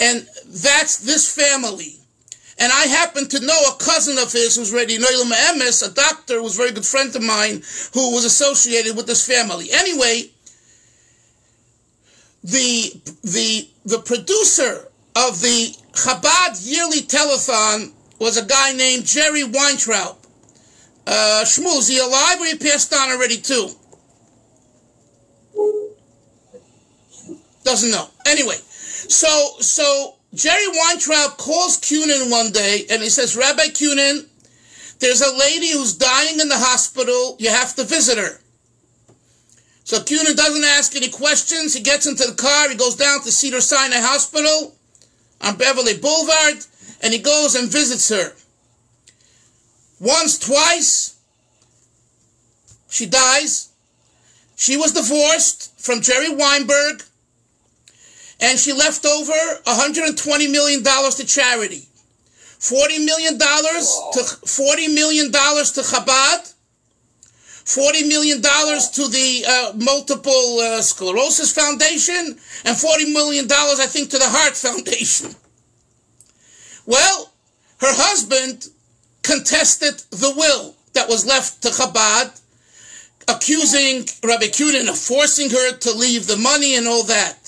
And 0.00 0.26
that's 0.48 0.98
this 0.98 1.32
family. 1.32 1.98
And 2.58 2.70
I 2.70 2.86
happen 2.86 3.28
to 3.28 3.40
know 3.40 3.58
a 3.70 3.76
cousin 3.76 4.18
of 4.18 4.32
his 4.32 4.56
who's 4.56 4.72
ready, 4.72 4.98
Noel 4.98 5.24
Emes, 5.24 5.88
a 5.88 5.92
doctor 5.92 6.36
who 6.36 6.44
was 6.44 6.54
a 6.54 6.58
very 6.58 6.72
good 6.72 6.86
friend 6.86 7.14
of 7.16 7.22
mine 7.22 7.62
who 7.94 8.12
was 8.12 8.24
associated 8.24 8.96
with 8.96 9.06
this 9.06 9.26
family. 9.26 9.68
Anyway, 9.72 10.30
the, 12.44 13.00
the, 13.22 13.68
the 13.84 13.98
producer 13.98 14.88
of 15.14 15.40
the 15.40 15.76
Chabad 15.92 16.60
yearly 16.62 17.00
telethon 17.00 17.92
was 18.18 18.36
a 18.36 18.44
guy 18.44 18.72
named 18.72 19.04
Jerry 19.04 19.44
Weintraub. 19.44 20.16
Uh, 21.06 21.42
Shmuel, 21.44 21.78
is 21.78 21.88
he 21.88 21.98
alive 21.98 22.40
or 22.40 22.46
he 22.46 22.56
passed 22.56 22.94
on 22.94 23.10
already 23.10 23.36
too? 23.36 23.68
Doesn't 27.64 27.90
know. 27.90 28.08
Anyway, 28.26 28.56
so, 28.56 29.54
so 29.60 30.16
Jerry 30.34 30.66
Weintraub 30.68 31.36
calls 31.36 31.78
Cunin 31.78 32.30
one 32.30 32.52
day 32.52 32.86
and 32.90 33.02
he 33.02 33.08
says, 33.08 33.36
Rabbi 33.36 33.66
Cunin, 33.68 34.26
there's 35.00 35.20
a 35.20 35.36
lady 35.36 35.72
who's 35.72 35.94
dying 35.94 36.40
in 36.40 36.48
the 36.48 36.58
hospital. 36.58 37.36
You 37.38 37.50
have 37.50 37.74
to 37.76 37.84
visit 37.84 38.18
her. 38.18 38.40
So 39.92 40.00
Cunin 40.00 40.34
doesn't 40.34 40.64
ask 40.64 40.96
any 40.96 41.10
questions. 41.10 41.74
He 41.74 41.82
gets 41.82 42.06
into 42.06 42.24
the 42.24 42.32
car. 42.32 42.70
He 42.70 42.76
goes 42.76 42.96
down 42.96 43.20
to 43.24 43.30
Cedar 43.30 43.60
Sinai 43.60 43.98
Hospital 43.98 44.74
on 45.42 45.58
Beverly 45.58 45.98
Boulevard 45.98 46.64
and 47.02 47.12
he 47.12 47.18
goes 47.18 47.54
and 47.54 47.70
visits 47.70 48.08
her. 48.08 48.32
Once, 50.00 50.38
twice, 50.38 51.18
she 52.88 53.04
dies. 53.04 53.68
She 54.56 54.78
was 54.78 54.92
divorced 54.92 55.78
from 55.78 56.00
Jerry 56.00 56.34
Weinberg 56.34 57.02
and 58.40 58.58
she 58.58 58.72
left 58.72 59.04
over 59.04 59.60
120 59.64 60.48
million 60.48 60.82
dollars 60.82 61.16
to 61.16 61.26
charity. 61.26 61.86
40 62.60 63.04
million 63.04 63.36
dollars 63.36 63.94
to 64.14 64.24
40 64.24 64.88
million 64.88 65.30
dollars 65.30 65.70
to 65.72 65.82
Chabad. 65.82 66.51
40 67.64 68.08
million 68.08 68.40
dollars 68.40 68.90
to 68.90 69.08
the 69.08 69.44
uh, 69.46 69.72
multiple 69.76 70.58
uh, 70.60 70.82
sclerosis 70.82 71.52
foundation 71.52 72.38
and 72.64 72.76
40 72.76 73.12
million 73.12 73.46
dollars 73.46 73.80
I 73.80 73.86
think 73.86 74.10
to 74.10 74.18
the 74.18 74.28
heart 74.28 74.56
foundation. 74.56 75.34
Well, 76.86 77.32
her 77.80 77.94
husband 77.94 78.68
contested 79.22 80.02
the 80.10 80.32
will 80.36 80.74
that 80.94 81.08
was 81.08 81.24
left 81.24 81.62
to 81.62 81.68
Chabad, 81.68 82.40
accusing 83.28 84.06
Rabbi 84.22 84.46
Cunin 84.46 84.88
of 84.88 84.98
forcing 84.98 85.50
her 85.50 85.76
to 85.76 85.92
leave 85.92 86.26
the 86.26 86.36
money 86.36 86.74
and 86.76 86.86
all 86.88 87.04
that 87.04 87.42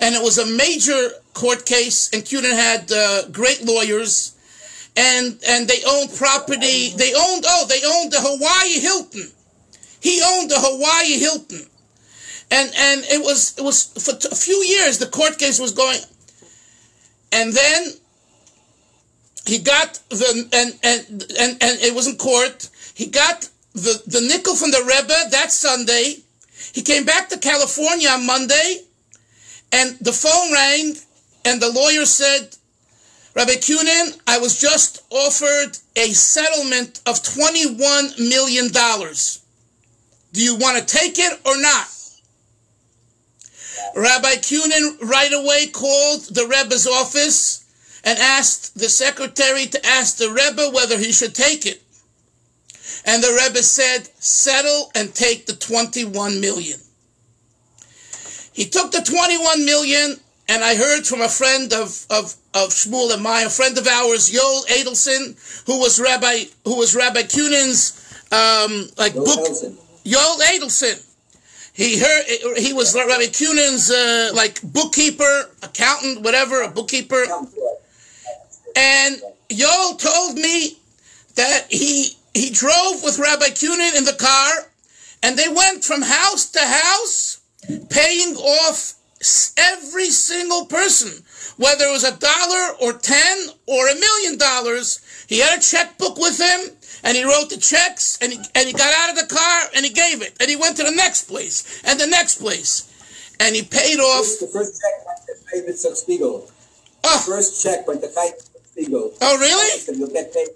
and 0.00 0.14
it 0.14 0.22
was 0.22 0.38
a 0.38 0.46
major 0.46 1.10
court 1.34 1.66
case, 1.66 2.10
and 2.12 2.22
Cunin 2.22 2.52
had 2.54 2.90
uh, 2.92 3.28
great 3.28 3.64
lawyers, 3.64 4.36
and 4.96 5.38
and 5.48 5.68
they 5.68 5.82
owned 5.86 6.10
property. 6.14 6.90
They 6.96 7.14
owned 7.14 7.44
oh, 7.46 7.66
they 7.68 7.80
owned 7.84 8.12
the 8.12 8.20
Hawaii 8.20 8.80
Hilton. 8.80 9.30
He 10.04 10.20
owned 10.22 10.50
the 10.50 10.60
Hawaii 10.66 11.18
Hilton, 11.18 11.64
and 12.50 12.68
and 12.86 12.98
it 13.16 13.20
was 13.28 13.58
it 13.58 13.64
was 13.64 13.78
for 14.04 14.14
a 14.14 14.36
few 14.46 14.58
years 14.74 14.98
the 14.98 15.06
court 15.18 15.38
case 15.38 15.58
was 15.58 15.72
going, 15.72 16.02
and 17.32 17.52
then 17.52 17.80
he 19.46 19.58
got 19.58 20.00
the 20.10 20.28
and 20.60 20.70
and 20.82 21.00
and, 21.40 21.62
and 21.66 21.74
it 21.80 21.94
was 21.94 22.06
in 22.06 22.16
court. 22.16 22.68
He 22.94 23.06
got 23.06 23.48
the 23.72 23.94
the 24.06 24.20
nickel 24.20 24.54
from 24.54 24.70
the 24.70 24.84
Rebbe 24.92 25.18
that 25.30 25.50
Sunday. 25.50 26.06
He 26.72 26.82
came 26.82 27.04
back 27.04 27.28
to 27.30 27.38
California 27.38 28.10
on 28.10 28.26
Monday 28.26 28.84
and 29.74 29.98
the 30.00 30.12
phone 30.12 30.52
rang, 30.52 30.94
and 31.44 31.60
the 31.60 31.72
lawyer 31.72 32.06
said, 32.06 32.56
Rabbi 33.34 33.54
Cunin, 33.54 34.16
I 34.26 34.38
was 34.38 34.60
just 34.60 35.02
offered 35.10 35.76
a 35.96 36.12
settlement 36.12 37.00
of 37.06 37.16
$21 37.16 38.18
million. 38.18 38.70
Do 40.34 40.42
you 40.42 40.56
want 40.56 40.76
to 40.76 40.84
take 40.84 41.14
it 41.16 41.40
or 41.46 41.60
not? 41.60 41.86
Rabbi 43.94 44.34
Cunin 44.42 45.00
right 45.08 45.32
away 45.32 45.68
called 45.68 46.22
the 46.22 46.48
Rebbe's 46.48 46.88
office 46.88 47.64
and 48.02 48.18
asked 48.18 48.76
the 48.76 48.88
secretary 48.88 49.66
to 49.66 49.86
ask 49.86 50.16
the 50.16 50.30
Rebbe 50.30 50.74
whether 50.74 50.98
he 50.98 51.12
should 51.12 51.36
take 51.36 51.64
it. 51.64 51.80
And 53.06 53.22
the 53.22 53.30
Rebbe 53.30 53.62
said, 53.62 54.08
settle 54.18 54.90
and 54.96 55.14
take 55.14 55.46
the 55.46 55.54
21 55.54 56.40
million. 56.40 56.80
He 58.52 58.64
took 58.64 58.90
the 58.90 59.02
21 59.02 59.64
million, 59.64 60.16
and 60.48 60.64
I 60.64 60.74
heard 60.74 61.06
from 61.06 61.20
a 61.20 61.28
friend 61.28 61.72
of, 61.72 62.06
of, 62.10 62.34
of 62.54 62.70
Shmuel 62.70 63.14
and 63.14 63.22
my, 63.22 63.42
a 63.42 63.50
friend 63.50 63.78
of 63.78 63.86
ours, 63.86 64.30
Yoel 64.30 64.66
Adelson, 64.66 65.38
who 65.66 65.78
was 65.78 66.00
Rabbi, 66.00 66.46
who 66.64 66.76
was 66.76 66.96
Rabbi 66.96 67.22
Cunin's, 67.22 68.00
um, 68.32 68.88
like 68.98 69.12
Yoel 69.12 69.24
book, 69.24 69.48
Adelson. 69.48 69.83
Yoel 70.04 70.40
Adelson. 70.40 71.10
He 71.72 71.98
heard, 71.98 72.24
he 72.56 72.72
was 72.72 72.94
Rabbi 72.94 73.24
Cunin's, 73.24 73.90
uh, 73.90 74.30
like 74.32 74.62
bookkeeper, 74.62 75.50
accountant, 75.62 76.22
whatever, 76.22 76.62
a 76.62 76.68
bookkeeper. 76.68 77.24
And 78.76 79.20
Yoel 79.48 79.98
told 79.98 80.36
me 80.36 80.78
that 81.34 81.66
he, 81.70 82.16
he 82.32 82.50
drove 82.50 83.02
with 83.02 83.18
Rabbi 83.18 83.46
Cunin 83.46 83.96
in 83.96 84.04
the 84.04 84.12
car, 84.12 84.70
and 85.22 85.36
they 85.36 85.48
went 85.48 85.82
from 85.82 86.02
house 86.02 86.48
to 86.50 86.60
house, 86.60 87.40
paying 87.90 88.36
off 88.36 88.94
every 89.56 90.10
single 90.10 90.66
person, 90.66 91.24
whether 91.56 91.86
it 91.86 91.92
was 91.92 92.04
a 92.04 92.16
dollar 92.16 92.76
or 92.82 92.92
ten 92.92 93.48
or 93.66 93.88
a 93.88 93.94
million 93.94 94.38
dollars. 94.38 95.00
He 95.28 95.40
had 95.40 95.58
a 95.58 95.62
checkbook 95.62 96.18
with 96.18 96.38
him 96.38 96.76
and 97.04 97.16
he 97.16 97.22
wrote 97.24 97.50
the 97.50 97.56
checks 97.58 98.18
and 98.20 98.32
he, 98.32 98.38
and 98.54 98.66
he 98.66 98.72
got 98.72 98.92
out 99.00 99.10
of 99.10 99.16
the 99.28 99.32
car 99.34 99.60
and 99.76 99.84
he 99.84 99.92
gave 99.92 100.22
it 100.22 100.34
and 100.40 100.48
he 100.50 100.56
went 100.56 100.76
to 100.78 100.82
the 100.84 100.90
next 100.90 101.24
place 101.28 101.82
and 101.84 102.00
the 102.00 102.06
next 102.06 102.36
place. 102.40 102.90
and 103.40 103.54
he 103.54 103.62
paid 103.62 103.98
off. 104.00 104.26
The 104.40 104.46
first 104.52 104.80
check 104.80 105.06
went 105.06 105.20
to 105.26 105.32
David 105.52 105.76
Spiegel. 105.78 106.50
Oh, 107.06 107.24
First 107.26 107.62
check 107.62 107.86
went 107.86 108.00
to 108.02 108.10
Chaim 108.16 108.32
Spiegel. 108.70 109.12
oh, 109.20 109.38
really? 109.38 109.98
You'll 109.98 110.08
get 110.08 110.32
paid. 110.32 110.48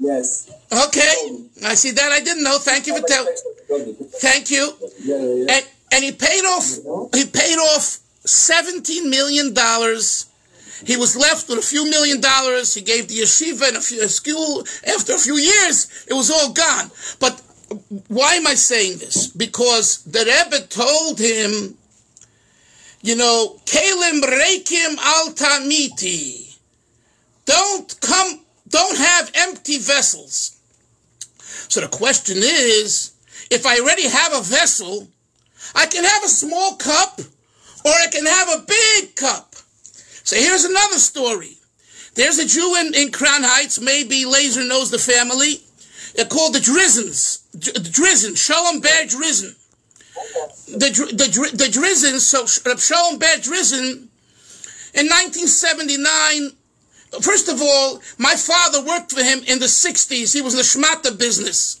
Yes. 0.00 0.50
Okay, 0.72 1.14
I 1.64 1.74
see 1.74 1.92
that. 1.92 2.10
I 2.10 2.20
didn't 2.20 2.42
know. 2.42 2.58
Thank 2.58 2.86
you 2.88 2.96
for 2.98 3.06
telling. 3.06 3.34
Thank 4.18 4.50
you. 4.50 4.72
And 5.48 5.62
and 5.92 6.02
he 6.02 6.10
paid 6.12 6.42
off. 6.44 6.66
He 7.14 7.24
paid 7.26 7.58
off 7.58 8.00
seventeen 8.24 9.08
million 9.08 9.54
dollars. 9.54 10.26
He 10.86 10.96
was 10.96 11.16
left 11.16 11.48
with 11.48 11.58
a 11.58 11.62
few 11.62 11.88
million 11.88 12.20
dollars. 12.20 12.74
He 12.74 12.80
gave 12.80 13.08
the 13.08 13.18
yeshiva 13.18 13.68
and 13.68 13.76
a, 13.76 13.80
few, 13.80 14.02
a 14.02 14.08
school. 14.08 14.64
After 14.86 15.14
a 15.14 15.18
few 15.18 15.36
years, 15.36 16.04
it 16.06 16.14
was 16.14 16.30
all 16.30 16.52
gone. 16.52 16.90
But 17.20 17.40
why 18.08 18.34
am 18.34 18.46
I 18.46 18.54
saying 18.54 18.98
this? 18.98 19.28
Because 19.28 20.02
the 20.04 20.20
Rebbe 20.20 20.66
told 20.66 21.18
him, 21.18 21.76
you 23.02 23.16
know, 23.16 23.60
Kalim 23.66 24.20
Reikim 24.22 24.96
Al 24.98 25.32
Tamiti. 25.32 26.56
Don't 27.44 28.00
come, 28.00 28.40
don't 28.68 28.96
have 28.96 29.30
empty 29.34 29.78
vessels. 29.78 30.56
So 31.68 31.80
the 31.80 31.88
question 31.88 32.38
is, 32.38 33.12
if 33.50 33.66
I 33.66 33.78
already 33.78 34.08
have 34.08 34.32
a 34.32 34.40
vessel, 34.42 35.08
I 35.74 35.86
can 35.86 36.04
have 36.04 36.24
a 36.24 36.28
small 36.28 36.76
cup 36.76 37.20
or 37.84 37.90
I 37.90 38.06
can 38.10 38.24
have 38.24 38.48
a 38.48 38.64
big 38.66 39.16
cup. 39.16 39.54
So 40.24 40.36
here's 40.36 40.64
another 40.64 40.98
story. 40.98 41.58
There's 42.14 42.38
a 42.38 42.46
Jew 42.46 42.76
in, 42.80 42.94
in 42.94 43.12
Crown 43.12 43.42
Heights, 43.42 43.80
maybe 43.80 44.24
Lazer 44.24 44.66
knows 44.66 44.90
the 44.90 44.98
family. 44.98 45.60
They're 46.16 46.24
called 46.24 46.54
the 46.54 46.60
Drizzens. 46.60 47.44
Dr- 47.58 47.74
The 47.74 47.90
Drizzen, 47.90 48.36
Shalom 48.36 48.80
Ber 48.80 49.04
Drizzen. 49.04 49.54
The, 50.66 50.90
the, 51.12 51.56
the 51.56 51.68
Drizzens, 51.68 52.26
so 52.26 52.46
Shalom 52.46 53.18
Ber 53.18 53.36
Drizzen, 53.38 54.08
in 54.94 55.06
1979, 55.08 56.52
first 57.20 57.48
of 57.48 57.60
all, 57.60 58.00
my 58.16 58.34
father 58.36 58.82
worked 58.82 59.12
for 59.12 59.22
him 59.22 59.40
in 59.46 59.58
the 59.58 59.66
60s. 59.66 60.32
He 60.32 60.40
was 60.40 60.54
in 60.54 60.58
the 60.58 60.62
schmata 60.62 61.18
business. 61.18 61.80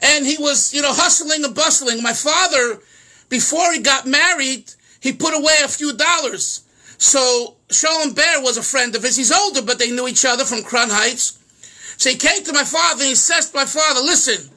And 0.00 0.24
he 0.24 0.38
was, 0.38 0.72
you 0.72 0.80
know, 0.80 0.92
hustling 0.92 1.44
and 1.44 1.54
bustling. 1.54 2.00
My 2.00 2.12
father, 2.12 2.80
before 3.28 3.72
he 3.72 3.80
got 3.80 4.06
married, 4.06 4.72
he 5.00 5.12
put 5.12 5.34
away 5.34 5.56
a 5.64 5.68
few 5.68 5.96
dollars. 5.96 6.62
So 6.98 7.56
Shalom 7.70 8.12
Ber 8.12 8.42
was 8.42 8.56
a 8.56 8.62
friend 8.62 8.94
of 8.94 9.02
his. 9.02 9.16
He's 9.16 9.32
older, 9.32 9.62
but 9.62 9.78
they 9.78 9.90
knew 9.90 10.06
each 10.06 10.24
other 10.24 10.44
from 10.44 10.62
Crown 10.62 10.90
Heights. 10.90 11.38
So 11.96 12.10
he 12.10 12.16
came 12.16 12.44
to 12.44 12.52
my 12.52 12.64
father 12.64 13.02
and 13.02 13.08
he 13.08 13.14
says 13.14 13.50
to 13.50 13.56
my 13.56 13.64
father, 13.64 14.00
listen, 14.00 14.50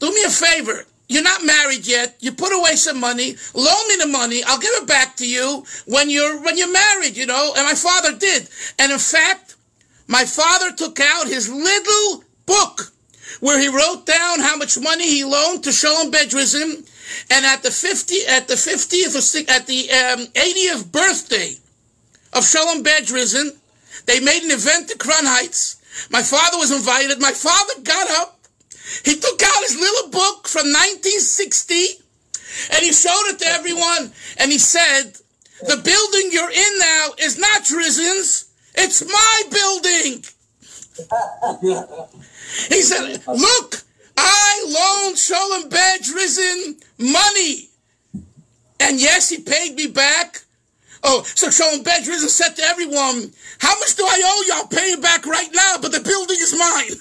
do 0.00 0.10
me 0.12 0.22
a 0.24 0.30
favor. 0.30 0.86
You're 1.08 1.22
not 1.22 1.44
married 1.44 1.86
yet. 1.86 2.16
You 2.20 2.32
put 2.32 2.56
away 2.56 2.76
some 2.76 2.98
money. 2.98 3.36
Loan 3.52 3.88
me 3.88 3.96
the 4.00 4.08
money. 4.08 4.42
I'll 4.44 4.58
give 4.58 4.72
it 4.74 4.88
back 4.88 5.16
to 5.16 5.28
you 5.28 5.64
when 5.86 6.08
you're 6.08 6.40
when 6.40 6.56
you're 6.56 6.72
married, 6.72 7.16
you 7.16 7.26
know. 7.26 7.52
And 7.56 7.66
my 7.66 7.74
father 7.74 8.16
did. 8.16 8.48
And 8.78 8.90
in 8.90 8.98
fact, 8.98 9.56
my 10.06 10.24
father 10.24 10.72
took 10.72 10.98
out 11.00 11.26
his 11.26 11.52
little 11.52 12.24
book 12.46 12.92
where 13.40 13.60
he 13.60 13.68
wrote 13.68 14.06
down 14.06 14.40
how 14.40 14.56
much 14.56 14.78
money 14.80 15.06
he 15.06 15.24
loaned 15.24 15.62
to 15.64 15.72
Shalom 15.72 16.10
Bedrism. 16.10 16.86
And 17.30 17.44
at 17.44 17.62
the 17.62 17.70
50 17.70 18.14
at 18.30 18.48
the 18.48 18.54
50th 18.54 19.14
or 19.14 19.52
at 19.52 19.66
the 19.66 19.90
um, 19.90 20.26
80th 20.28 20.90
birthday 20.90 21.58
of 22.34 22.46
Shalom 22.46 22.82
Bedrism, 22.82 23.52
they 24.06 24.20
made 24.20 24.42
an 24.42 24.50
event 24.50 24.90
at 24.90 24.98
Crown 24.98 25.24
Heights. 25.24 25.80
My 26.10 26.22
father 26.22 26.58
was 26.58 26.72
invited. 26.72 27.20
My 27.20 27.32
father 27.32 27.80
got 27.82 28.10
up. 28.10 28.40
He 29.04 29.16
took 29.16 29.42
out 29.42 29.62
his 29.62 29.76
little 29.76 30.10
book 30.10 30.48
from 30.48 30.66
1960 30.68 32.04
and 32.72 32.84
he 32.84 32.92
showed 32.92 33.28
it 33.28 33.38
to 33.40 33.46
everyone. 33.46 34.12
And 34.38 34.52
he 34.52 34.58
said, 34.58 35.14
the 35.60 35.76
building 35.76 36.30
you're 36.32 36.50
in 36.50 36.78
now 36.78 37.08
is 37.18 37.38
not 37.38 37.64
Drizin's. 37.64 38.50
It's 38.74 39.04
my 39.06 39.42
building. 39.50 40.24
He 42.68 42.82
said, 42.82 43.22
look, 43.26 43.82
I 44.16 44.64
loaned 44.66 45.16
Sholem 45.16 45.70
Bed 45.70 46.00
Drizin 46.02 46.82
money. 46.98 47.70
And 48.80 49.00
yes, 49.00 49.30
he 49.30 49.40
paid 49.40 49.76
me 49.76 49.86
back. 49.86 50.43
Oh, 51.06 51.22
so 51.34 51.48
Sholem 51.48 51.84
Bed 51.84 52.02
Drizin 52.02 52.28
said 52.28 52.56
to 52.56 52.62
everyone, 52.62 53.32
how 53.58 53.78
much 53.78 53.94
do 53.94 54.04
I 54.04 54.20
owe 54.24 54.42
you? 54.46 54.54
I'll 54.54 54.66
pay 54.66 54.96
back 54.96 55.26
right 55.26 55.50
now, 55.52 55.76
but 55.80 55.92
the 55.92 56.00
building 56.00 56.38
is 56.40 56.54
mine. 56.58 56.96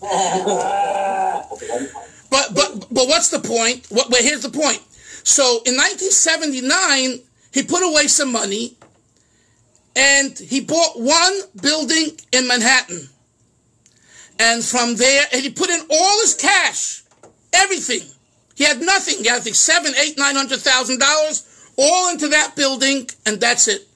But 2.36 2.54
but 2.54 2.86
but 2.90 3.08
what's 3.08 3.30
the 3.30 3.38
point? 3.38 3.86
What, 3.88 4.10
well, 4.10 4.22
here's 4.22 4.42
the 4.42 4.50
point. 4.50 4.82
So 5.24 5.62
in 5.64 5.74
1979, 5.76 7.20
he 7.52 7.62
put 7.62 7.82
away 7.82 8.08
some 8.08 8.30
money, 8.30 8.76
and 9.94 10.38
he 10.38 10.60
bought 10.60 11.00
one 11.00 11.40
building 11.60 12.10
in 12.32 12.46
Manhattan. 12.46 13.08
And 14.38 14.62
from 14.62 14.96
there, 14.96 15.24
and 15.32 15.42
he 15.42 15.50
put 15.50 15.70
in 15.70 15.80
all 15.90 16.20
his 16.20 16.34
cash, 16.34 17.04
everything. 17.54 18.06
He 18.54 18.64
had 18.64 18.82
nothing. 18.82 19.22
He 19.22 19.28
had 19.28 19.38
I 19.38 19.40
think 19.40 19.56
seven, 19.56 19.94
eight, 19.98 20.18
nine 20.18 20.36
hundred 20.36 20.60
thousand 20.60 21.00
dollars, 21.00 21.42
all 21.76 22.10
into 22.10 22.28
that 22.28 22.56
building, 22.56 23.08
and 23.24 23.40
that's 23.40 23.68
it. 23.68 23.86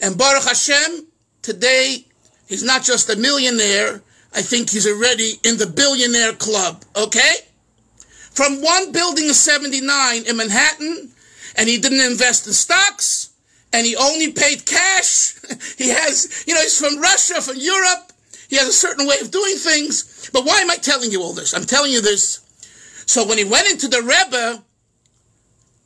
And 0.00 0.16
Baruch 0.16 0.44
Hashem, 0.44 1.06
today 1.42 2.04
he's 2.46 2.62
not 2.62 2.82
just 2.82 3.10
a 3.10 3.16
millionaire. 3.16 4.02
I 4.34 4.42
think 4.42 4.70
he's 4.70 4.86
already 4.86 5.34
in 5.44 5.56
the 5.56 5.66
billionaire 5.66 6.34
club. 6.34 6.84
Okay, 6.96 7.34
from 8.30 8.62
one 8.62 8.92
building 8.92 9.28
of 9.28 9.34
seventy 9.34 9.80
nine 9.80 10.24
in 10.26 10.36
Manhattan, 10.36 11.10
and 11.56 11.68
he 11.68 11.78
didn't 11.78 12.00
invest 12.00 12.46
in 12.46 12.52
stocks, 12.52 13.30
and 13.72 13.86
he 13.86 13.96
only 13.96 14.32
paid 14.32 14.64
cash. 14.64 15.34
he 15.78 15.88
has, 15.88 16.44
you 16.46 16.54
know, 16.54 16.60
he's 16.60 16.78
from 16.78 17.00
Russia, 17.00 17.40
from 17.40 17.56
Europe. 17.56 18.12
He 18.48 18.56
has 18.56 18.68
a 18.68 18.72
certain 18.72 19.06
way 19.06 19.16
of 19.20 19.30
doing 19.30 19.56
things. 19.56 20.30
But 20.32 20.44
why 20.44 20.60
am 20.60 20.70
I 20.70 20.76
telling 20.76 21.10
you 21.10 21.22
all 21.22 21.34
this? 21.34 21.52
I'm 21.52 21.64
telling 21.64 21.92
you 21.92 22.00
this. 22.00 22.40
So 23.06 23.26
when 23.26 23.38
he 23.38 23.44
went 23.44 23.70
into 23.70 23.88
the 23.88 24.02
Rebbe, 24.02 24.62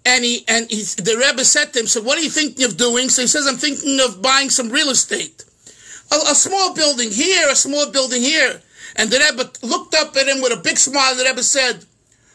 and 0.05 0.25
he 0.25 0.45
and 0.49 0.71
he, 0.71 0.83
the 0.83 1.17
Rebbe 1.17 1.45
said 1.45 1.73
to 1.73 1.81
him, 1.81 1.87
"So 1.87 2.01
what 2.03 2.19
are 2.19 2.23
you 2.23 2.31
thinking 2.31 2.65
of 2.65 2.77
doing?" 2.77 3.09
So 3.09 3.23
he 3.23 3.29
says, 3.29 3.47
"I'm 3.47 3.57
thinking 3.57 4.01
of 4.01 4.23
buying 4.23 4.51
some 4.51 4.71
real 4.71 4.91
estate, 4.91 5.45
a, 6.11 6.17
a 6.31 6.35
small 6.35 6.75
building 6.75 7.11
here, 7.11 7.49
a 7.49 7.57
small 7.57 7.91
building 7.91 8.23
here." 8.23 8.63
And 8.97 9.11
the 9.11 9.19
Rebbe 9.19 9.51
looked 9.63 9.95
up 9.95 10.17
at 10.17 10.29
him 10.29 10.43
with 10.43 10.53
a 10.53 10.57
big 10.57 10.77
smile. 10.79 11.15
The 11.15 11.25
Rebbe 11.25 11.43
said, 11.43 11.85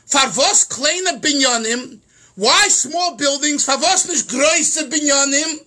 "Farvos 0.07 0.67
kleine 0.67 1.19
binyanim? 1.19 1.99
Why 2.35 2.67
small 2.69 3.15
buildings? 3.15 3.65
Farvos 3.65 4.07
nicht 4.07 4.27
große 4.27 4.89
binyanim? 4.89 5.59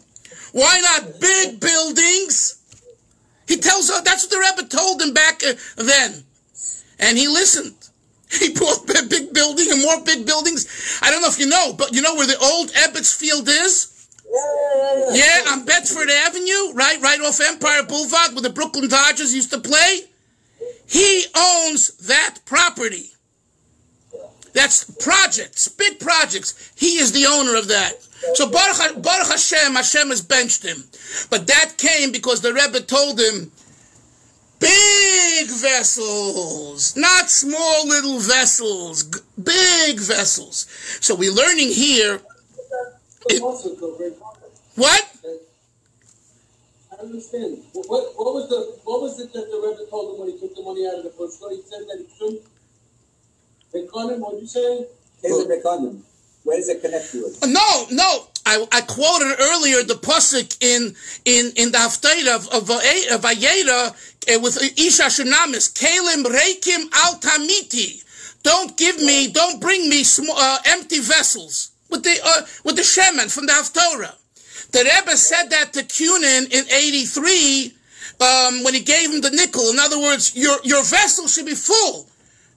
Why 0.52 0.80
not 0.80 1.20
big 1.20 1.60
buildings?" 1.60 2.56
He 3.46 3.56
tells 3.56 3.90
her 3.90 4.00
that's 4.02 4.24
what 4.24 4.30
the 4.30 4.38
Rebbe 4.38 4.68
told 4.68 5.02
him 5.02 5.12
back 5.12 5.42
uh, 5.44 5.54
then, 5.76 6.24
and 6.98 7.18
he 7.18 7.26
listened. 7.28 7.74
He 8.38 8.52
bought 8.52 8.88
a 8.88 9.06
big 9.08 9.34
building 9.34 9.66
and 9.70 9.82
more 9.82 10.00
big 10.04 10.24
buildings. 10.24 11.00
I 11.02 11.10
don't 11.10 11.20
know 11.20 11.28
if 11.28 11.38
you 11.38 11.46
know, 11.46 11.72
but 11.72 11.92
you 11.92 12.00
know 12.00 12.14
where 12.14 12.26
the 12.26 12.38
old 12.38 12.70
Ebbets 12.72 13.14
Field 13.14 13.48
is? 13.48 14.08
Yeah, 15.12 15.50
on 15.50 15.64
Bedford 15.64 16.08
Avenue, 16.08 16.72
right, 16.74 17.00
right 17.02 17.20
off 17.20 17.40
Empire 17.40 17.82
Boulevard, 17.82 18.32
where 18.32 18.42
the 18.42 18.50
Brooklyn 18.50 18.88
Dodgers 18.88 19.34
used 19.34 19.50
to 19.50 19.58
play. 19.58 20.02
He 20.86 21.24
owns 21.36 21.88
that 22.06 22.38
property. 22.44 23.10
That's 24.52 24.84
projects, 25.04 25.68
big 25.68 26.00
projects. 26.00 26.72
He 26.76 26.98
is 26.98 27.12
the 27.12 27.26
owner 27.26 27.56
of 27.56 27.68
that. 27.68 27.94
So 28.34 28.48
Baruch, 28.50 29.02
Baruch 29.02 29.28
Hashem, 29.28 29.74
Hashem 29.74 30.08
has 30.08 30.22
benched 30.22 30.64
him. 30.64 30.84
But 31.30 31.46
that 31.46 31.74
came 31.78 32.12
because 32.12 32.40
the 32.40 32.52
Rebbe 32.52 32.80
told 32.80 33.18
him, 33.18 33.52
big 34.60 35.48
vessels, 35.48 36.94
not 36.96 37.30
small 37.30 37.86
little 37.88 38.18
vessels, 38.20 39.04
g- 39.04 39.20
big 39.42 39.98
vessels. 39.98 40.66
So 41.00 41.14
we're 41.14 41.32
learning 41.32 41.68
here, 41.70 42.20
It- 43.28 43.42
what? 44.76 45.04
I 46.92 47.02
understand. 47.02 47.62
What, 47.72 47.88
what, 47.88 48.12
what 48.16 48.34
was 48.34 48.48
the 48.48 48.76
what 48.84 49.00
was 49.02 49.18
it 49.20 49.32
that 49.32 49.50
the 49.50 49.56
Rebbe 49.56 49.88
told 49.90 50.14
him 50.14 50.20
when 50.20 50.30
he 50.32 50.38
took 50.38 50.54
the 50.54 50.62
money 50.62 50.86
out 50.86 50.98
of 50.98 51.04
the 51.04 51.10
first 51.10 51.40
one? 51.40 51.52
He 51.52 51.62
said 51.62 51.80
that 51.88 51.98
he 51.98 52.06
shouldn't. 52.18 52.42
They. 53.72 53.80
What 53.82 54.40
you 54.40 54.46
say? 54.46 54.86
Here's 55.22 55.38
a 55.38 55.46
Mekonim. 55.46 56.00
Where 56.44 56.56
does 56.56 56.68
it 56.68 56.80
connect 56.82 57.10
to 57.12 57.18
it? 57.26 57.36
No, 57.46 57.86
no. 57.90 58.26
I, 58.46 58.66
I 58.72 58.80
quoted 58.82 59.36
earlier 59.38 59.82
the 59.82 59.94
pasuk 59.94 60.56
in 60.60 60.94
in 61.24 61.52
in 61.56 61.72
the 61.72 61.78
Haftarah 61.78 62.36
of 62.36 62.48
of, 62.48 62.70
of 62.70 63.20
Vayera 63.22 63.90
uh, 63.90 64.40
with 64.40 64.56
Isha 64.78 65.04
Shunamis, 65.04 65.72
Kalim 65.72 66.24
Reikim 66.24 66.88
Al 66.92 67.18
Tamiti. 67.20 68.04
Don't 68.42 68.76
give 68.76 69.00
me, 69.02 69.30
don't 69.30 69.60
bring 69.60 69.88
me 69.90 70.02
small, 70.02 70.36
uh, 70.38 70.58
empty 70.66 71.00
vessels 71.00 71.72
with 71.90 72.02
the 72.02 72.18
uh, 72.24 72.42
with 72.64 72.76
the 72.76 72.82
Shemen 72.82 73.32
from 73.32 73.46
the 73.46 73.52
Haftarah. 73.52 74.16
The 74.72 74.78
Rebbe 74.78 75.16
said 75.16 75.50
that 75.50 75.72
to 75.74 75.82
Cunin 75.82 76.50
in 76.50 76.64
'83 76.70 77.74
um, 78.20 78.64
when 78.64 78.74
he 78.74 78.80
gave 78.80 79.10
him 79.10 79.20
the 79.20 79.30
nickel. 79.30 79.70
In 79.70 79.78
other 79.78 79.98
words, 79.98 80.36
your 80.36 80.58
your 80.64 80.82
vessel 80.84 81.26
should 81.28 81.46
be 81.46 81.54
full. 81.54 82.09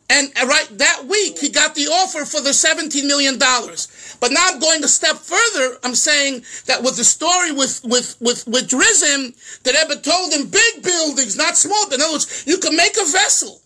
And 0.09 0.31
right 0.35 0.67
that 0.77 1.05
week, 1.07 1.39
he 1.39 1.49
got 1.49 1.75
the 1.75 1.87
offer 1.87 2.25
for 2.25 2.41
the 2.41 2.51
$17 2.51 3.07
million. 3.07 3.39
But 3.39 4.31
now 4.31 4.47
I'm 4.49 4.59
going 4.59 4.83
a 4.83 4.87
step 4.87 5.17
further. 5.17 5.77
I'm 5.83 5.95
saying 5.95 6.43
that 6.65 6.83
with 6.83 6.97
the 6.97 7.03
story 7.03 7.51
with, 7.51 7.81
with, 7.83 8.17
with, 8.19 8.45
with 8.47 8.69
Drizin, 8.69 9.33
that 9.63 9.73
Rebbe 9.73 10.01
told 10.01 10.33
him 10.33 10.49
big 10.49 10.83
buildings, 10.83 11.37
not 11.37 11.57
small. 11.57 11.91
In 11.91 12.01
other 12.01 12.13
words, 12.13 12.43
you 12.45 12.57
can 12.57 12.75
make 12.75 12.95
a 12.97 13.05
vessel. 13.05 13.61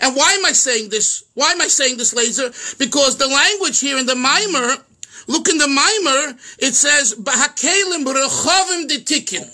And 0.00 0.16
why 0.16 0.32
am 0.32 0.46
I 0.46 0.52
saying 0.52 0.88
this? 0.88 1.24
Why 1.34 1.52
am 1.52 1.60
I 1.60 1.68
saying 1.68 1.98
this, 1.98 2.14
Lazer? 2.14 2.78
Because 2.78 3.18
the 3.18 3.26
language 3.28 3.80
here 3.80 3.98
in 3.98 4.06
the 4.06 4.14
Mimer, 4.14 4.76
look 5.26 5.48
in 5.48 5.58
the 5.58 5.68
Mimer, 5.68 6.38
it 6.58 6.74
says, 6.74 7.14
Bahakelim 7.14 8.04
rechavim 8.06 8.88
detikin. 8.88 9.48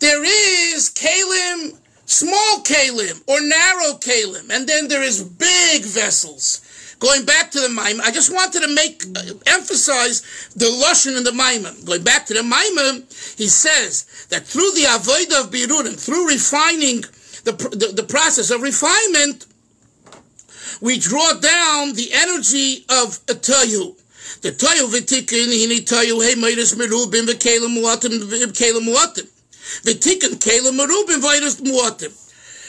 There 0.00 0.22
is 0.24 0.90
kalim 0.90 1.78
small 2.06 2.60
kalim 2.62 3.22
or 3.26 3.40
narrow 3.40 3.98
kalim, 3.98 4.50
and 4.50 4.68
then 4.68 4.88
there 4.88 5.02
is 5.02 5.22
big 5.22 5.82
vessels. 5.82 6.60
Going 7.00 7.24
back 7.24 7.50
to 7.50 7.60
the 7.60 7.68
Maimer, 7.68 8.00
I 8.00 8.10
just 8.10 8.32
wanted 8.32 8.60
to 8.62 8.74
make 8.74 9.04
uh, 9.04 9.34
emphasize 9.46 10.22
the 10.56 10.66
lashon 10.66 11.16
in 11.18 11.24
the 11.24 11.32
Maimer. 11.32 11.84
Going 11.84 12.02
back 12.02 12.24
to 12.26 12.34
the 12.34 12.40
Maimer, 12.40 13.36
he 13.36 13.46
says 13.48 14.26
that 14.30 14.46
through 14.46 14.70
the 14.72 14.86
avodah 14.88 15.44
of 15.44 15.50
birurim, 15.50 16.00
through 16.00 16.28
refining 16.28 17.02
the, 17.44 17.52
the, 17.52 17.92
the 17.94 18.04
process 18.04 18.50
of 18.50 18.62
refinement, 18.62 19.46
we 20.80 20.98
draw 20.98 21.32
down 21.34 21.92
the 21.94 22.10
energy 22.12 22.84
of 22.88 23.20
a 23.28 23.34
tayu. 23.34 23.96
The 24.40 24.52
tayu 24.52 24.88
v'tikin 24.88 25.48
hini 25.48 25.80
tayu 25.80 26.22
hey 26.24 26.34
meidas 26.36 26.74
merubim 26.74 27.26
v'kelim 27.26 27.76
muatim 27.76 28.20
v'kelim 28.20 28.88
muatim. 28.88 29.28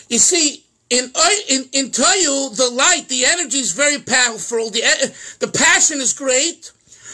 You 0.10 0.20
see, 0.20 0.64
in 0.90 1.12
in 1.50 1.70
in 1.72 1.90
Tayu, 1.92 2.56
the 2.56 2.70
light, 2.70 3.08
the 3.10 3.26
energy 3.26 3.60
is 3.60 3.72
very 3.72 4.00
powerful. 4.00 4.70
The 4.70 4.84
eh, 4.84 5.08
the 5.40 5.48
passion 5.48 6.00
is 6.00 6.14
great, 6.14 6.72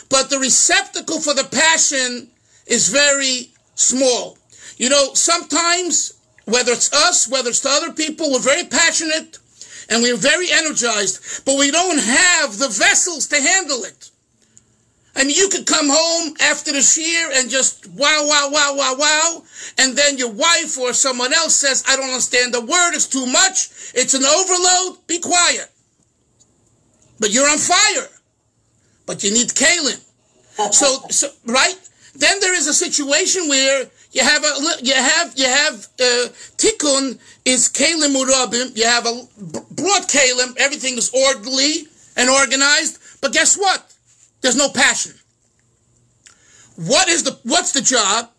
but 0.09 0.29
the 0.29 0.39
receptacle 0.39 1.19
for 1.21 1.33
the 1.33 1.45
passion 1.45 2.29
is 2.67 2.89
very 2.89 3.51
small. 3.75 4.37
You 4.77 4.89
know, 4.89 5.13
sometimes 5.13 6.13
whether 6.45 6.73
it's 6.73 6.91
us, 6.93 7.27
whether 7.27 7.49
it's 7.49 7.61
to 7.61 7.69
other 7.69 7.93
people, 7.93 8.31
we're 8.31 8.39
very 8.39 8.65
passionate 8.65 9.39
and 9.89 10.03
we're 10.03 10.17
very 10.17 10.51
energized, 10.51 11.45
but 11.45 11.57
we 11.57 11.71
don't 11.71 11.99
have 11.99 12.57
the 12.57 12.67
vessels 12.69 13.27
to 13.27 13.41
handle 13.41 13.83
it. 13.83 14.10
I 15.15 15.23
mean, 15.25 15.35
you 15.35 15.49
could 15.49 15.65
come 15.65 15.89
home 15.89 16.35
after 16.39 16.71
the 16.71 16.79
shiur 16.79 17.39
and 17.39 17.49
just 17.49 17.87
wow, 17.87 18.25
wow, 18.25 18.49
wow, 18.51 18.75
wow, 18.75 18.95
wow, 18.97 19.43
and 19.77 19.95
then 19.95 20.17
your 20.17 20.31
wife 20.31 20.77
or 20.77 20.93
someone 20.93 21.33
else 21.33 21.55
says, 21.55 21.83
I 21.87 21.95
don't 21.97 22.07
understand 22.07 22.53
the 22.53 22.61
word, 22.61 22.93
it's 22.93 23.07
too 23.07 23.25
much, 23.25 23.69
it's 23.93 24.13
an 24.13 24.23
overload, 24.23 25.05
be 25.07 25.19
quiet. 25.19 25.69
But 27.19 27.31
you're 27.31 27.47
on 27.47 27.57
fire. 27.57 28.07
But 29.05 29.23
you 29.23 29.31
need 29.31 29.49
kalim. 29.49 29.99
So, 30.71 30.99
so, 31.09 31.29
right? 31.45 31.75
Then 32.15 32.39
there 32.39 32.53
is 32.53 32.67
a 32.67 32.73
situation 32.73 33.47
where 33.47 33.87
you 34.11 34.21
have 34.21 34.43
a, 34.43 34.53
you 34.83 34.93
have, 34.93 35.33
you 35.35 35.45
have, 35.45 35.75
uh, 35.99 36.27
tikkun 36.57 37.17
is 37.45 37.69
kalim 37.69 38.13
urabim, 38.15 38.77
you 38.77 38.85
have 38.85 39.05
a 39.05 39.27
broad 39.71 40.03
kalim, 40.07 40.55
everything 40.57 40.97
is 40.97 41.09
orderly 41.13 41.87
and 42.15 42.29
organized, 42.29 42.99
but 43.21 43.33
guess 43.33 43.57
what? 43.57 43.90
There's 44.41 44.55
no 44.55 44.69
passion. 44.69 45.13
What 46.75 47.07
is 47.07 47.23
the 47.23 47.37
what's 47.43 47.71
the 47.71 47.81
job? 47.81 48.29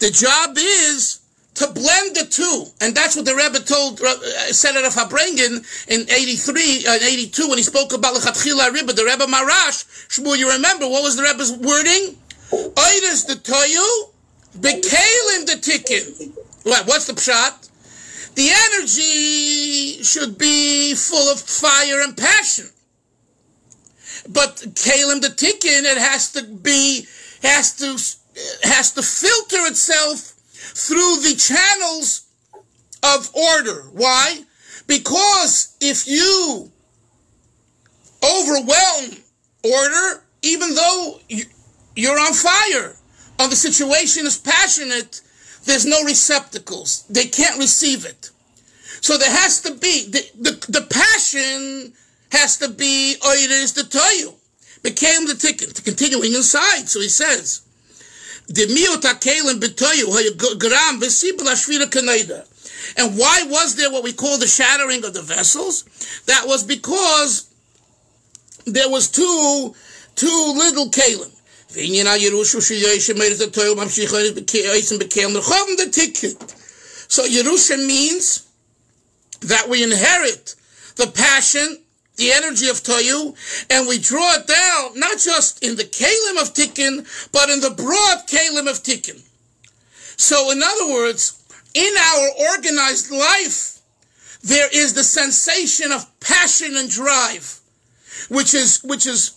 The 0.00 0.10
job 0.10 0.56
is 0.56 1.20
to 1.54 1.68
blend 1.68 2.16
the 2.16 2.26
two, 2.28 2.66
and 2.80 2.94
that's 2.94 3.14
what 3.14 3.24
the 3.24 3.34
Rebbe 3.34 3.60
told 3.60 4.00
uh, 4.00 4.06
at 4.06 4.92
farbrengen 4.92 5.62
in 5.88 6.10
'83 6.10 6.84
and 6.88 7.02
uh, 7.02 7.06
'82 7.06 7.48
when 7.48 7.58
he 7.58 7.64
spoke 7.64 7.92
about 7.92 8.14
lechatchila 8.14 8.72
Rebbe, 8.72 8.92
the 8.92 9.04
Rebbe 9.04 9.24
Maharash. 9.26 10.08
Shmuel, 10.08 10.36
you 10.36 10.50
remember 10.50 10.88
what 10.88 11.04
was 11.04 11.16
the 11.16 11.22
Rebbe's 11.22 11.52
wording? 11.52 12.16
Oides 12.52 13.24
the 13.26 13.34
toyu, 13.34 14.10
bekalim 14.58 15.46
the 15.46 15.58
tikkun. 15.60 16.32
What? 16.64 16.86
What's 16.86 17.06
the 17.06 17.12
pshat? 17.12 17.70
The 18.34 18.50
energy 18.50 20.02
should 20.02 20.36
be 20.36 20.94
full 20.96 21.30
of 21.30 21.38
fire 21.38 22.02
and 22.02 22.16
passion. 22.16 22.66
But 24.28 24.56
Kalim 24.74 25.20
the 25.20 25.28
Tikkun, 25.28 25.84
it 25.84 25.98
has 25.98 26.32
to 26.32 26.44
be, 26.44 27.06
has 27.42 27.76
to, 27.76 27.98
has 28.66 28.92
to 28.92 29.02
filter 29.02 29.66
itself 29.66 30.34
through 30.54 31.20
the 31.22 31.36
channels 31.36 32.26
of 33.02 33.34
order. 33.34 33.82
Why? 33.92 34.40
Because 34.86 35.76
if 35.80 36.06
you 36.06 36.70
overwhelm 38.22 39.16
order, 39.62 40.24
even 40.42 40.74
though 40.74 41.20
you're 41.96 42.18
on 42.18 42.32
fire, 42.32 42.96
or 43.38 43.48
the 43.48 43.56
situation 43.56 44.26
is 44.26 44.38
passionate, 44.38 45.20
there's 45.64 45.86
no 45.86 46.02
receptacles. 46.04 47.04
They 47.08 47.26
can't 47.26 47.58
receive 47.58 48.04
it. 48.04 48.30
So 49.00 49.18
there 49.18 49.30
has 49.30 49.60
to 49.62 49.74
be, 49.74 50.08
the, 50.08 50.30
the, 50.38 50.72
the 50.72 50.86
passion 50.88 51.92
has 52.34 52.58
to 52.58 52.68
be 52.68 53.16
oiris 53.20 53.74
the 53.74 53.82
toyu. 53.82 54.34
Became 54.82 55.26
the 55.26 55.34
ticket. 55.34 55.74
to 55.76 55.82
Continuing 55.82 56.34
inside, 56.34 56.88
so 56.88 57.00
he 57.00 57.08
says, 57.08 57.62
And 62.96 63.18
why 63.18 63.42
was 63.48 63.76
there 63.76 63.90
what 63.90 64.04
we 64.04 64.12
call 64.12 64.38
the 64.38 64.46
shattering 64.46 65.04
of 65.04 65.14
the 65.14 65.22
vessels? 65.22 65.84
That 66.26 66.44
was 66.46 66.62
because 66.64 67.48
there 68.66 68.90
was 68.90 69.08
two 69.10 69.74
two 70.16 70.52
little 70.56 70.90
kalim. 70.90 71.30
So 77.08 77.24
Yerusha 77.26 77.86
means 77.86 78.46
that 79.40 79.68
we 79.68 79.82
inherit 79.82 80.54
the 80.96 81.06
passion 81.08 81.83
the 82.16 82.32
energy 82.32 82.68
of 82.68 82.76
Toyu, 82.76 83.34
and 83.70 83.88
we 83.88 83.98
draw 83.98 84.34
it 84.34 84.46
down, 84.46 84.98
not 84.98 85.18
just 85.18 85.64
in 85.64 85.76
the 85.76 85.84
Kalim 85.84 86.40
of 86.40 86.54
Tikkun, 86.54 87.30
but 87.32 87.50
in 87.50 87.60
the 87.60 87.70
broad 87.70 88.26
Kalim 88.28 88.68
of 88.70 88.82
Tikkun. 88.82 89.20
So, 90.16 90.50
in 90.52 90.62
other 90.62 90.92
words, 90.92 91.42
in 91.74 91.92
our 91.96 92.28
organized 92.52 93.10
life, 93.10 93.80
there 94.42 94.68
is 94.72 94.94
the 94.94 95.02
sensation 95.02 95.90
of 95.90 96.06
passion 96.20 96.76
and 96.76 96.88
drive, 96.88 97.60
which 98.28 98.54
is, 98.54 98.80
which 98.84 99.06
is, 99.06 99.32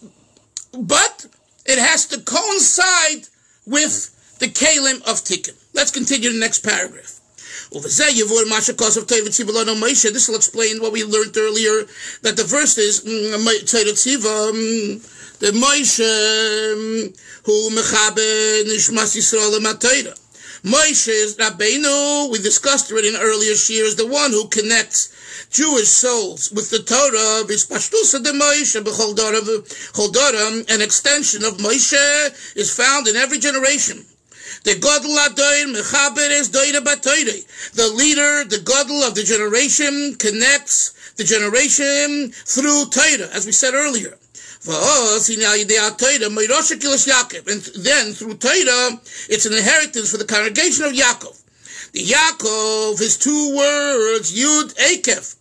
but 0.78 1.26
it 1.66 1.80
has 1.80 2.06
to 2.08 2.22
coincide 2.22 3.28
with 3.66 4.38
the 4.40 4.48
Kalim 4.48 4.98
of 5.02 5.24
Tikkun. 5.24 5.56
Let's 5.74 5.92
continue 5.92 6.32
the 6.32 6.40
next 6.40 6.64
paragraph. 6.64 7.20
This 7.70 8.00
will 10.30 10.36
explain 10.36 10.82
what 10.82 10.94
we 10.94 11.04
learned 11.04 11.36
earlier, 11.38 11.84
that 12.22 12.38
the 12.38 12.46
verse 12.46 12.78
is 12.78 13.02
mm, 13.02 13.34
mm, 13.34 15.00
the 15.40 15.52
Moshe 15.52 16.00
mm, 16.00 17.14
who 17.44 17.70
mechabe 17.72 18.64
nishmas 18.64 19.18
Yisrael 19.18 19.60
matayra. 19.60 20.18
Moshe 20.64 21.10
is 21.10 21.36
Rabbeinu, 21.36 22.32
we 22.32 22.40
discussed 22.40 22.90
it 22.92 23.06
in 23.06 23.16
earlier 23.16 23.54
years, 23.54 23.96
the 23.96 24.08
one 24.08 24.32
who 24.32 24.48
connects 24.48 25.10
Jewish 25.52 25.90
souls 25.90 26.50
with 26.52 26.72
the 26.72 26.80
Torah, 26.80 27.44
Bishpashtusa 27.46 28.24
de 28.24 28.32
Moshe, 28.32 28.82
an 30.70 30.82
extension 30.82 31.44
of 31.44 31.58
Moshe 31.58 32.56
is 32.56 32.72
found 32.76 33.08
in 33.08 33.16
every 33.18 33.38
generation. 33.40 34.06
The 34.64 34.76
Gadol 34.76 35.18
Adoin 35.18 35.74
Mechaber 35.76 36.30
is 36.32 36.50
The 36.50 37.88
leader, 37.96 38.44
the 38.44 38.60
Gadol 38.60 39.04
of 39.04 39.16
the 39.16 39.24
generation, 39.24 40.16
connects 40.16 41.14
the 41.16 41.24
generation 41.24 42.32
through 42.32 42.90
Torah, 42.90 43.30
as 43.34 43.46
we 43.46 43.52
said 43.52 43.74
earlier. 43.74 44.18
And 44.66 44.76
then 47.86 48.14
through 48.14 48.36
Torah, 48.36 49.00
it's 49.30 49.46
an 49.46 49.54
inheritance 49.54 50.12
for 50.12 50.18
the 50.18 50.26
congregation 50.26 50.84
of 50.86 50.94
Yaakov. 50.94 51.44
The 51.94 52.04
Yaakov 52.04 53.00
is 53.02 53.18
two 53.18 53.56
words, 53.56 54.34
Yud 54.38 54.76
Akef, 54.76 55.36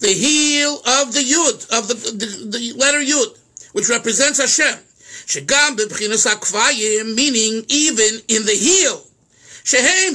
the 0.00 0.08
heel 0.08 0.80
of 0.84 1.12
the 1.14 1.20
Yud, 1.20 1.70
of 1.70 1.88
the, 1.88 1.94
the, 1.94 2.58
the 2.58 2.72
letter 2.76 2.98
Yud, 2.98 3.38
which 3.72 3.88
represents 3.88 4.38
Hashem. 4.40 4.78
Shegam 5.26 5.76
b'bchinas 5.76 6.26
akvayim, 6.26 7.14
meaning 7.14 7.64
even 7.68 8.20
in 8.28 8.44
the 8.44 8.54
heel. 8.54 9.02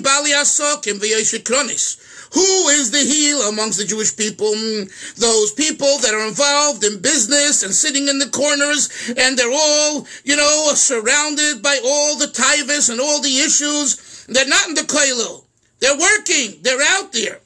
Bali 0.02 0.32
asokim 0.32 1.00
v'yeshikronis. 1.00 1.98
Who 2.34 2.68
is 2.70 2.92
the 2.92 3.00
heel 3.00 3.48
amongst 3.48 3.78
the 3.80 3.86
Jewish 3.86 4.16
people? 4.16 4.52
Those 5.16 5.54
people 5.54 5.98
that 6.00 6.14
are 6.14 6.28
involved 6.28 6.84
in 6.84 7.00
business 7.00 7.64
and 7.64 7.74
sitting 7.74 8.10
in 8.10 8.20
the 8.20 8.28
corners, 8.30 8.90
and 9.18 9.38
they're 9.38 9.50
all, 9.52 10.06
you 10.26 10.36
know, 10.36 10.74
surrounded 10.76 11.62
by 11.64 11.80
all 11.86 12.18
the 12.18 12.28
taivas 12.28 12.90
and 12.90 13.00
all 13.00 13.22
the 13.22 13.40
issues. 13.40 14.26
They're 14.28 14.46
not 14.46 14.68
in 14.68 14.76
the 14.76 14.82
koilel. 14.82 15.46
They're 15.80 15.98
working. 15.98 16.60
They're 16.62 16.82
out 16.82 17.14
there. 17.14 17.40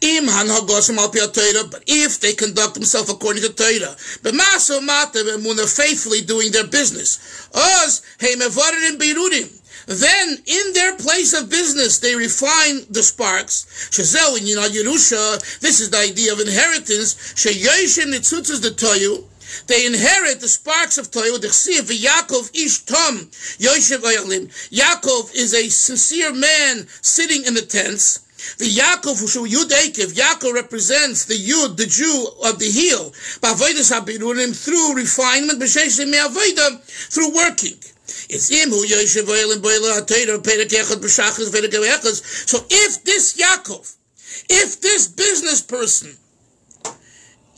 Im 0.00 0.26
hanhagosim 0.26 0.98
al 0.98 1.10
Torah, 1.10 1.68
but 1.70 1.82
if 1.86 2.20
they 2.20 2.34
conduct 2.34 2.74
themselves 2.74 3.10
according 3.10 3.42
to 3.42 3.52
Torah, 3.52 3.96
b'maso 4.22 4.82
mata 4.82 5.18
b'emuna 5.18 5.66
faithfully 5.68 6.20
doing 6.22 6.52
their 6.52 6.66
business, 6.66 7.48
oz 7.54 8.02
heimevarim 8.18 8.98
beirudim. 8.98 9.60
Then, 9.86 10.38
in 10.46 10.72
their 10.72 10.96
place 10.96 11.34
of 11.34 11.50
business, 11.50 11.98
they 11.98 12.14
refine 12.14 12.86
the 12.88 13.02
sparks. 13.02 13.66
Shazel 13.90 14.38
in 14.38 14.44
Yerusha, 14.44 15.60
this 15.60 15.80
is 15.80 15.90
the 15.90 15.98
idea 15.98 16.32
of 16.32 16.40
inheritance. 16.40 17.14
Sheyoshem 17.34 18.14
nitzutzes 18.14 18.62
the 18.62 18.70
toyu. 18.70 19.24
They 19.66 19.86
inherit 19.86 20.40
the 20.40 20.48
sparks 20.48 20.98
of 20.98 21.10
Toyu. 21.10 21.38
Yaakov 21.38 22.50
ish 22.54 22.80
tom 22.84 23.18
Yoshev. 23.58 24.00
Yaakov 24.70 25.34
is 25.34 25.54
a 25.54 25.68
sincere 25.68 26.32
man 26.32 26.88
sitting 27.02 27.44
in 27.44 27.54
the 27.54 27.62
tents. 27.62 28.23
The 28.58 28.68
Yaakov 28.68 29.20
who 29.34 29.48
Yud 29.48 29.70
Ekev, 29.70 30.14
Yaakov 30.14 30.52
represents 30.54 31.24
the 31.24 31.34
Yud, 31.34 31.76
the 31.76 31.86
Jew 31.86 32.28
of 32.44 32.58
the 32.58 32.70
heel. 32.70 33.10
Through 34.54 34.94
refinement, 34.94 35.62
through 37.10 37.34
working. 37.34 37.78
It's 38.28 38.48
him 38.48 38.70
who 38.70 38.86
Yoshev 38.86 39.28
Oil 39.28 39.52
and 39.52 39.62
Boiler 39.62 40.00
Atayra 40.00 40.38
Perek 40.42 40.68
Echad 40.68 41.00
B'Shachas. 41.00 42.48
So 42.48 42.64
if 42.70 43.04
this 43.04 43.34
Yaakov, 43.36 43.96
if 44.48 44.80
this 44.80 45.08
business 45.08 45.60
person 45.60 46.16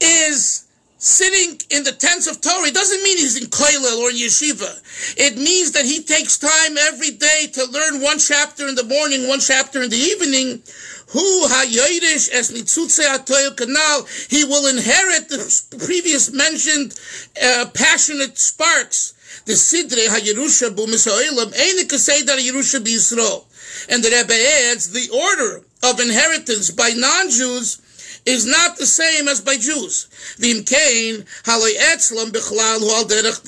is 0.01 0.66
sitting 1.07 1.61
in 1.71 1.85
the 1.85 1.93
tents 1.93 2.27
of 2.27 2.41
Torah, 2.41 2.73
doesn't 2.73 3.03
mean 3.05 3.17
he's 3.17 3.41
in 3.41 3.49
koilel 3.49 4.03
or 4.03 4.11
in 4.11 4.17
yeshiva. 4.17 4.83
It 5.17 5.37
means 5.37 5.71
that 5.73 5.85
he 5.85 6.03
takes 6.03 6.37
time 6.37 6.77
every 6.77 7.13
day 7.13 7.47
to 7.53 7.65
learn 7.67 8.03
one 8.03 8.19
chapter 8.19 8.67
in 8.67 8.75
the 8.75 8.83
morning, 8.83 9.29
one 9.29 9.39
chapter 9.39 9.83
in 9.83 9.91
the 9.91 9.97
evening. 9.97 10.63
Who 11.11 11.47
hayoidish 11.47 12.35
es 12.35 12.51
kanal, 12.51 14.29
he 14.29 14.45
will 14.45 14.67
inherit 14.67 15.29
the 15.29 15.79
previous 15.87 16.33
mentioned 16.33 16.99
uh, 17.41 17.67
passionate 17.73 18.37
sparks 18.37 19.15
the 19.45 19.53
Sidre 19.53 20.09
HaYerusha 20.09 20.75
Einik 20.75 21.93
Seder 21.93 22.33
Yerusha 22.33 22.81
B'Yisrael. 22.81 23.45
And 23.89 24.03
the 24.03 24.11
Rebbe 24.11 24.35
adds, 24.73 24.91
the 24.91 25.09
order 25.15 25.63
of 25.85 26.01
inheritance 26.01 26.73
by 26.73 26.91
non-Jews 26.97 27.81
is 28.27 28.45
not 28.45 28.77
the 28.77 28.87
same 28.87 29.29
as 29.29 29.41
by 29.41 29.57
Jews. 29.57 30.09
Vim 30.39 30.65
kain 30.65 31.25
haloi 31.45 31.77
etzlam 31.77 32.31
bichlal 32.31 32.81
hu 32.81 32.91
al 32.91 33.05
derech 33.05 33.41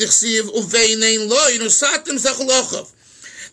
uveinein. 0.55 1.29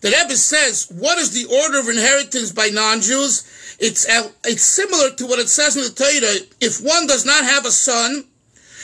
The 0.01 0.09
Rebbe 0.11 0.37
says, 0.37 0.87
what 0.91 1.17
is 1.17 1.31
the 1.31 1.45
order 1.45 1.79
of 1.79 1.89
inheritance 1.89 2.51
by 2.51 2.67
non-Jews? 2.67 3.43
It's, 3.79 4.05
it's 4.43 4.61
similar 4.61 5.11
to 5.11 5.25
what 5.25 5.39
it 5.39 5.49
says 5.49 5.75
in 5.75 5.83
the 5.83 5.89
Torah. 5.89 6.45
If 6.61 6.79
one 6.81 7.07
does 7.07 7.25
not 7.25 7.43
have 7.43 7.65
a 7.65 7.71
son, 7.71 8.25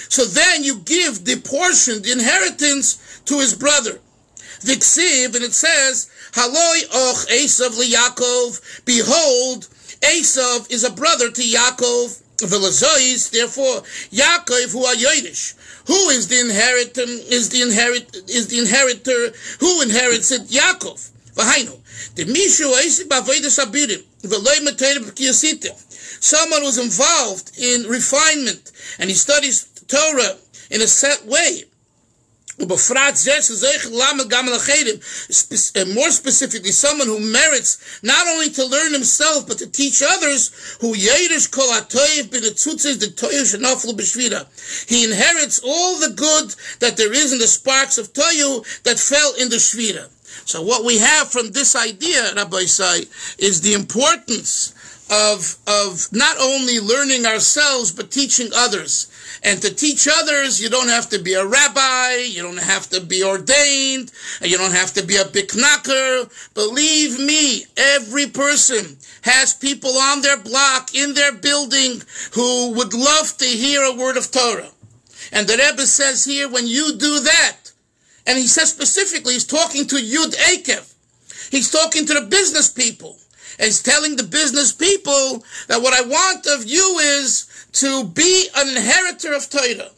so 0.09 0.25
then 0.25 0.63
you 0.63 0.79
give 0.79 1.23
the 1.25 1.39
portion, 1.41 2.01
the 2.01 2.11
inheritance, 2.11 3.21
to 3.25 3.39
his 3.39 3.53
brother. 3.53 3.99
Viksiv, 4.61 5.35
and 5.35 5.43
it 5.43 5.53
says, 5.53 6.09
Haloi 6.31 6.83
och 6.91 7.27
Esav 7.29 7.77
Yaakov. 7.79 8.83
Behold, 8.85 9.67
Esav 10.01 10.71
is 10.71 10.83
a 10.83 10.89
brother 10.89 11.29
to 11.29 11.41
Yaakov. 11.41 12.20
Velazois, 12.47 13.29
therefore, 13.31 13.81
Yaakov 14.11 14.71
who 14.71 14.85
are 14.85 14.95
Yoidish. 14.95 15.53
Who 15.87 16.09
is 16.09 16.27
the 16.27 16.39
inheritor? 16.39 17.01
Is 17.01 17.49
the 17.49 17.61
inherit? 17.61 18.15
Is 18.29 18.47
the 18.47 18.59
inheritor? 18.59 19.33
Who 19.59 19.81
inherits 19.81 20.31
it? 20.31 20.43
Yaakov. 20.43 21.09
Vahainu. 21.35 21.77
The 22.15 22.25
Mishu 22.25 22.71
Esav 22.73 23.07
Bavoidus 23.07 23.63
Abirim. 23.63 24.03
Veloi 24.21 24.61
Someone 26.21 26.61
who's 26.61 26.77
involved 26.77 27.51
in 27.57 27.83
refinement 27.83 28.71
and 28.99 29.09
he 29.09 29.15
studies 29.15 29.65
Torah 29.87 30.37
in 30.69 30.81
a 30.81 30.87
set 30.87 31.25
way. 31.25 31.65
Uh, 35.75 35.85
more 35.93 36.11
specifically, 36.11 36.71
someone 36.71 37.07
who 37.07 37.19
merits 37.19 37.99
not 38.03 38.27
only 38.27 38.49
to 38.49 38.65
learn 38.65 38.93
himself, 38.93 39.47
but 39.47 39.57
to 39.57 39.67
teach 39.67 40.01
others, 40.05 40.77
who 40.81 40.93
He 44.87 45.03
inherits 45.03 45.59
all 45.63 45.99
the 45.99 46.13
good 46.15 46.55
that 46.79 46.97
there 46.97 47.13
is 47.13 47.33
in 47.33 47.39
the 47.39 47.47
sparks 47.47 47.97
of 47.97 48.13
Toyu 48.13 48.83
that 48.83 48.99
fell 48.99 49.33
in 49.39 49.49
the 49.49 49.57
Shvira. 49.57 50.09
So 50.45 50.61
what 50.61 50.83
we 50.83 50.97
have 50.97 51.29
from 51.29 51.51
this 51.51 51.75
idea, 51.75 52.33
Rabbi 52.35 52.63
Say, 52.65 53.05
is 53.37 53.61
the 53.61 53.73
importance 53.73 54.73
of, 55.11 55.57
of 55.67 56.07
not 56.13 56.37
only 56.39 56.79
learning 56.79 57.25
ourselves, 57.25 57.91
but 57.91 58.11
teaching 58.11 58.49
others. 58.55 59.10
And 59.43 59.59
to 59.63 59.73
teach 59.73 60.07
others, 60.07 60.61
you 60.61 60.69
don't 60.69 60.89
have 60.89 61.09
to 61.09 61.19
be 61.19 61.33
a 61.33 61.45
rabbi, 61.45 62.17
you 62.29 62.43
don't 62.43 62.59
have 62.59 62.87
to 62.89 63.01
be 63.01 63.23
ordained, 63.23 64.11
you 64.41 64.55
don't 64.55 64.73
have 64.73 64.93
to 64.93 65.03
be 65.03 65.17
a 65.17 65.25
big 65.25 65.55
knocker. 65.55 66.29
Believe 66.53 67.19
me, 67.19 67.65
every 67.75 68.27
person 68.27 68.97
has 69.23 69.55
people 69.55 69.97
on 69.97 70.21
their 70.21 70.37
block, 70.37 70.93
in 70.93 71.15
their 71.15 71.31
building, 71.31 72.03
who 72.33 72.71
would 72.73 72.93
love 72.93 73.35
to 73.37 73.45
hear 73.45 73.81
a 73.81 73.95
word 73.95 74.15
of 74.15 74.29
Torah. 74.29 74.69
And 75.31 75.47
the 75.47 75.57
Rebbe 75.57 75.87
says 75.87 76.23
here, 76.23 76.47
when 76.47 76.67
you 76.67 76.97
do 76.97 77.19
that, 77.21 77.57
and 78.27 78.37
he 78.37 78.47
says 78.47 78.69
specifically, 78.69 79.33
he's 79.33 79.45
talking 79.45 79.87
to 79.87 79.95
Yud 79.95 80.35
Akev. 80.35 80.93
He's 81.49 81.71
talking 81.71 82.05
to 82.05 82.13
the 82.13 82.27
business 82.27 82.69
people. 82.69 83.17
And 83.57 83.65
he's 83.65 83.81
telling 83.81 84.15
the 84.15 84.23
business 84.23 84.71
people 84.71 85.43
that 85.67 85.81
what 85.81 85.93
I 85.93 86.07
want 86.07 86.45
of 86.47 86.65
you 86.65 86.99
is 86.99 87.50
to 87.73 88.05
be 88.05 88.47
an 88.55 88.69
inheritor 88.69 89.33
of 89.33 89.49
Torah. 89.49 89.91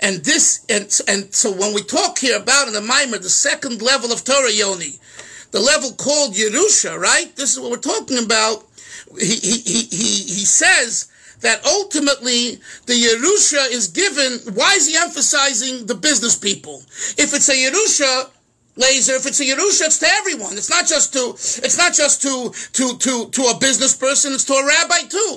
And 0.00 0.24
this, 0.24 0.64
and, 0.68 0.84
and 1.06 1.32
so 1.32 1.52
when 1.52 1.74
we 1.74 1.82
talk 1.82 2.18
here 2.18 2.36
about 2.36 2.66
in 2.66 2.74
the 2.74 2.80
Maimer, 2.80 3.22
the 3.22 3.30
second 3.30 3.80
level 3.82 4.10
of 4.12 4.24
Torah, 4.24 4.50
Yoni, 4.50 4.98
the 5.52 5.60
level 5.60 5.92
called 5.92 6.34
Yerusha, 6.34 6.98
right? 6.98 7.34
This 7.36 7.52
is 7.52 7.60
what 7.60 7.70
we're 7.70 7.76
talking 7.76 8.18
about. 8.18 8.64
He, 9.18 9.36
he, 9.36 9.58
he, 9.58 9.82
he, 9.84 10.12
he 10.24 10.44
says 10.44 11.08
that 11.40 11.64
ultimately 11.64 12.58
the 12.86 12.94
Yerusha 12.94 13.70
is 13.70 13.88
given. 13.88 14.54
Why 14.54 14.74
is 14.74 14.88
he 14.88 14.96
emphasizing 14.96 15.86
the 15.86 15.94
business 15.94 16.36
people? 16.36 16.82
If 17.18 17.34
it's 17.34 17.48
a 17.48 17.52
Yerusha, 17.52 18.30
laser, 18.76 19.14
if 19.14 19.26
it's 19.26 19.40
a 19.40 19.44
Yerusha, 19.44 19.86
it's 19.86 19.98
to 19.98 20.06
everyone. 20.06 20.54
It's 20.54 20.70
not 20.70 20.86
just 20.86 21.12
to, 21.12 21.30
it's 21.34 21.76
not 21.76 21.92
just 21.92 22.22
to, 22.22 22.52
to, 22.72 22.96
to, 22.96 23.28
to 23.28 23.42
a 23.42 23.58
business 23.58 23.94
person, 23.94 24.32
it's 24.32 24.44
to 24.44 24.54
a 24.54 24.66
rabbi 24.66 25.08
too. 25.08 25.36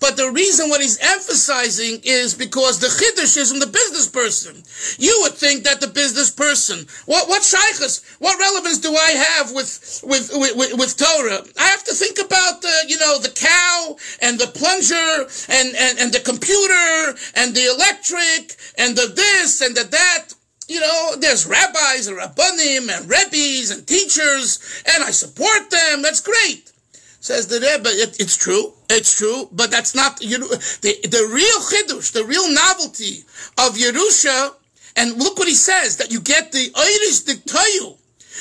But 0.00 0.16
the 0.16 0.30
reason 0.30 0.70
what 0.70 0.80
he's 0.80 0.98
emphasizing 0.98 2.00
is 2.04 2.34
because 2.34 2.80
the 2.80 2.88
chiddush 2.88 3.36
is 3.36 3.52
in 3.52 3.60
the 3.60 3.66
business 3.66 4.08
person. 4.08 4.62
You 4.98 5.16
would 5.22 5.34
think 5.34 5.64
that 5.64 5.80
the 5.80 5.88
business 5.88 6.30
person, 6.30 6.86
what 7.04 7.28
what 7.28 7.42
shaykhs, 7.42 8.02
what 8.18 8.40
relevance 8.40 8.78
do 8.78 8.94
I 8.94 9.10
have 9.10 9.52
with 9.52 10.02
with 10.02 10.30
with, 10.32 10.74
with 10.78 10.96
Torah? 10.96 11.44
I 11.58 11.68
have 11.68 11.84
to 11.84 11.94
think 11.94 12.18
about 12.18 12.62
the 12.62 12.74
you 12.88 12.98
know 12.98 13.18
the 13.18 13.28
cow 13.28 13.96
and 14.22 14.40
the 14.40 14.46
plunger 14.46 15.28
and 15.48 15.76
and 15.76 15.98
and 15.98 16.12
the 16.12 16.20
computer 16.20 17.18
and 17.36 17.54
the 17.54 17.66
electric 17.68 18.56
and 18.78 18.96
the 18.96 19.12
this 19.14 19.60
and 19.60 19.76
the 19.76 19.84
that 19.84 20.34
you 20.70 20.78
know, 20.78 21.16
there's 21.18 21.46
rabbis 21.46 22.06
and 22.06 22.16
rabbanim 22.16 22.96
and 22.96 23.10
rebbes 23.10 23.72
and 23.72 23.84
teachers, 23.88 24.84
and 24.94 25.02
I 25.02 25.10
support 25.10 25.68
them. 25.68 26.00
That's 26.00 26.20
great. 26.20 26.70
Says 27.18 27.48
the 27.48 27.58
Rebbe, 27.58 27.90
it, 27.90 28.20
it's 28.20 28.36
true, 28.36 28.72
it's 28.90 29.16
true, 29.16 29.48
but 29.52 29.70
that's 29.70 29.94
not, 29.94 30.22
you 30.22 30.38
know, 30.38 30.48
the, 30.48 30.98
the 31.02 31.28
real 31.32 31.60
chidush, 31.60 32.12
the 32.12 32.24
real 32.24 32.52
novelty 32.52 33.24
of 33.58 33.76
Yerusha, 33.76 34.54
and 34.96 35.16
look 35.16 35.38
what 35.38 35.48
he 35.48 35.54
says, 35.54 35.96
that 35.98 36.10
you 36.10 36.20
get 36.20 36.52
the 36.52 36.72
Irish 36.76 37.22
Diktayu, 37.24 37.96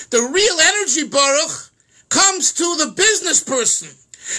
the 0.10 0.22
real 0.22 0.60
energy 0.60 1.08
Baruch, 1.08 1.72
comes 2.10 2.54
to 2.54 2.76
the 2.78 2.92
business 2.96 3.44
person. 3.44 3.90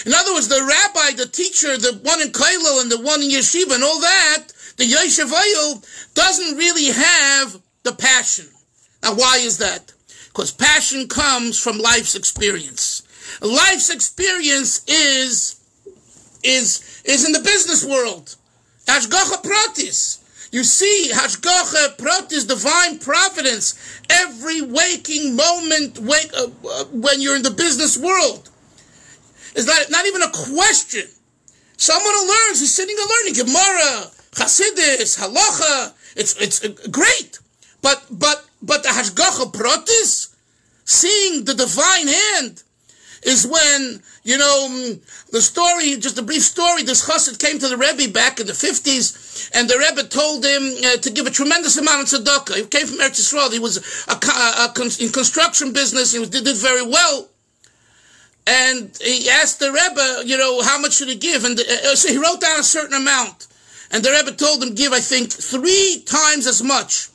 In 0.05 0.13
other 0.13 0.33
words, 0.33 0.47
the 0.47 0.61
rabbi, 0.61 1.15
the 1.15 1.27
teacher, 1.27 1.77
the 1.77 1.99
one 2.03 2.21
in 2.21 2.29
Kailo 2.29 2.81
and 2.81 2.91
the 2.91 3.01
one 3.01 3.21
in 3.21 3.29
Yeshiva 3.29 3.75
and 3.75 3.83
all 3.83 3.99
that, 3.99 4.47
the 4.77 4.85
Yeshiva 4.85 6.13
doesn't 6.13 6.57
really 6.57 6.87
have 6.91 7.61
the 7.83 7.93
passion. 7.93 8.47
Now, 9.03 9.15
why 9.15 9.37
is 9.37 9.57
that? 9.57 9.93
Because 10.27 10.51
passion 10.51 11.07
comes 11.07 11.59
from 11.59 11.77
life's 11.77 12.15
experience. 12.15 13.03
Life's 13.41 13.89
experience 13.89 14.83
is 14.87 15.60
is 16.43 17.01
is 17.05 17.25
in 17.25 17.31
the 17.31 17.39
business 17.39 17.85
world. 17.85 18.35
Hashgacha 18.87 19.43
pratis. 19.43 20.19
You 20.51 20.65
see, 20.65 21.09
Hashgacha 21.13 21.97
pratis, 21.97 22.47
divine 22.47 22.99
providence, 22.99 24.01
every 24.09 24.61
waking 24.61 25.35
moment 25.35 25.99
wake, 25.99 26.31
uh, 26.37 26.47
uh, 26.67 26.85
when 26.91 27.21
you're 27.21 27.37
in 27.37 27.43
the 27.43 27.51
business 27.51 27.97
world. 27.97 28.49
Is 29.55 29.65
not, 29.65 29.89
not 29.89 30.05
even 30.05 30.21
a 30.21 30.29
question. 30.29 31.07
Someone 31.77 32.13
who 32.13 32.27
learns, 32.27 32.59
he's 32.59 32.73
sitting 32.73 32.95
and 32.99 33.09
learning 33.09 33.33
Gemara, 33.33 34.11
Hasidus, 34.31 35.19
Halacha. 35.19 35.93
It's, 36.15 36.35
it's 36.41 36.63
uh, 36.63 36.69
great. 36.89 37.39
But, 37.81 38.05
but, 38.11 38.45
but 38.61 38.83
the 38.83 38.89
Hashgacha 38.89 39.53
pratis, 39.53 40.35
seeing 40.83 41.45
the 41.45 41.53
divine 41.53 42.07
hand, 42.07 42.63
is 43.23 43.45
when, 43.45 44.01
you 44.23 44.37
know, 44.37 44.67
mm, 44.69 45.29
the 45.31 45.41
story, 45.41 45.95
just 45.97 46.17
a 46.17 46.23
brief 46.23 46.41
story, 46.41 46.83
this 46.83 47.07
chassid 47.07 47.39
came 47.39 47.59
to 47.59 47.67
the 47.67 47.77
Rebbe 47.77 48.11
back 48.11 48.39
in 48.39 48.47
the 48.47 48.53
50s, 48.53 49.51
and 49.53 49.69
the 49.69 49.77
Rebbe 49.77 50.07
told 50.07 50.43
him 50.43 50.63
uh, 50.85 50.97
to 50.97 51.09
give 51.11 51.27
a 51.27 51.31
tremendous 51.31 51.77
amount 51.77 52.01
of 52.01 52.19
tzedakah. 52.19 52.55
He 52.55 52.65
came 52.65 52.87
from 52.87 52.97
Eretz 52.97 53.19
Yisrael. 53.19 53.51
He 53.51 53.59
was 53.59 53.77
a, 54.07 54.13
a, 54.13 54.71
a, 54.71 55.03
in 55.03 55.11
construction 55.11 55.71
business. 55.73 56.13
He 56.13 56.19
was, 56.19 56.29
did, 56.29 56.45
did 56.45 56.57
very 56.57 56.85
well. 56.85 57.27
And 58.47 58.97
he 59.01 59.29
asked 59.29 59.59
the 59.59 59.71
Rebbe, 59.71 60.27
you 60.27 60.37
know, 60.37 60.61
how 60.63 60.79
much 60.79 60.93
should 60.93 61.09
he 61.09 61.15
give? 61.15 61.45
And 61.45 61.57
the, 61.57 61.63
uh, 61.63 61.95
so 61.95 62.09
he 62.09 62.17
wrote 62.17 62.41
down 62.41 62.59
a 62.59 62.63
certain 62.63 62.95
amount. 62.95 63.47
And 63.91 64.03
the 64.03 64.11
Rebbe 64.11 64.31
told 64.31 64.63
him, 64.63 64.73
give, 64.73 64.93
I 64.93 64.99
think, 64.99 65.31
three 65.31 66.01
times 66.05 66.47
as 66.47 66.63
much. 66.63 67.09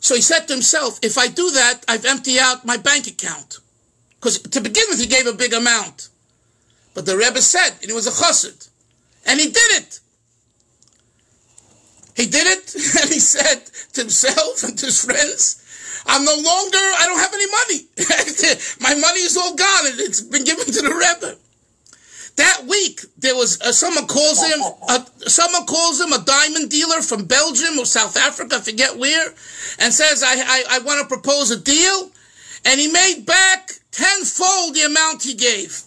So 0.00 0.14
he 0.14 0.20
said 0.20 0.46
to 0.46 0.52
himself, 0.52 0.98
if 1.02 1.16
I 1.16 1.28
do 1.28 1.50
that, 1.52 1.84
I've 1.88 2.04
emptied 2.04 2.38
out 2.38 2.64
my 2.64 2.76
bank 2.76 3.06
account. 3.06 3.58
Because 4.22 4.38
to 4.38 4.60
begin 4.60 4.84
with, 4.88 5.00
he 5.00 5.06
gave 5.08 5.26
a 5.26 5.32
big 5.32 5.52
amount. 5.52 6.08
But 6.94 7.06
the 7.06 7.16
Rebbe 7.16 7.42
said, 7.42 7.70
and 7.80 7.90
he 7.90 7.92
was 7.92 8.06
a 8.06 8.12
chassid. 8.12 8.68
And 9.26 9.40
he 9.40 9.46
did 9.46 9.82
it. 9.82 9.98
He 12.14 12.26
did 12.26 12.46
it, 12.46 12.72
and 13.02 13.10
he 13.10 13.18
said 13.18 13.66
to 13.94 14.02
himself 14.02 14.62
and 14.62 14.78
to 14.78 14.86
his 14.86 15.04
friends, 15.04 15.58
I'm 16.06 16.24
no 16.24 16.34
longer, 16.34 16.78
I 16.78 17.04
don't 17.06 17.18
have 17.18 17.34
any 17.34 17.50
money. 17.50 18.60
my 18.80 18.94
money 18.94 19.20
is 19.20 19.36
all 19.36 19.56
gone. 19.56 19.86
It's 19.98 20.20
been 20.20 20.44
given 20.44 20.66
to 20.66 20.82
the 20.82 20.94
Rebbe. 20.94 21.36
That 22.36 22.64
week, 22.68 23.00
there 23.18 23.34
was 23.34 23.60
uh, 23.60 23.72
someone 23.72 24.06
calls 24.06 24.42
him, 24.42 24.62
someone 25.26 25.66
calls 25.66 26.00
him 26.00 26.12
a 26.12 26.24
diamond 26.24 26.70
dealer 26.70 27.02
from 27.02 27.24
Belgium 27.24 27.78
or 27.78 27.86
South 27.86 28.16
Africa, 28.16 28.56
I 28.56 28.60
forget 28.60 28.96
where, 28.96 29.34
and 29.80 29.92
says, 29.92 30.22
I, 30.22 30.34
I, 30.34 30.64
I 30.70 30.78
want 30.78 31.00
to 31.00 31.06
propose 31.06 31.50
a 31.50 31.60
deal. 31.60 32.10
And 32.64 32.80
he 32.80 32.90
made 32.90 33.24
back 33.26 33.72
tenfold 33.90 34.74
the 34.74 34.82
amount 34.82 35.22
he 35.22 35.34
gave. 35.34 35.82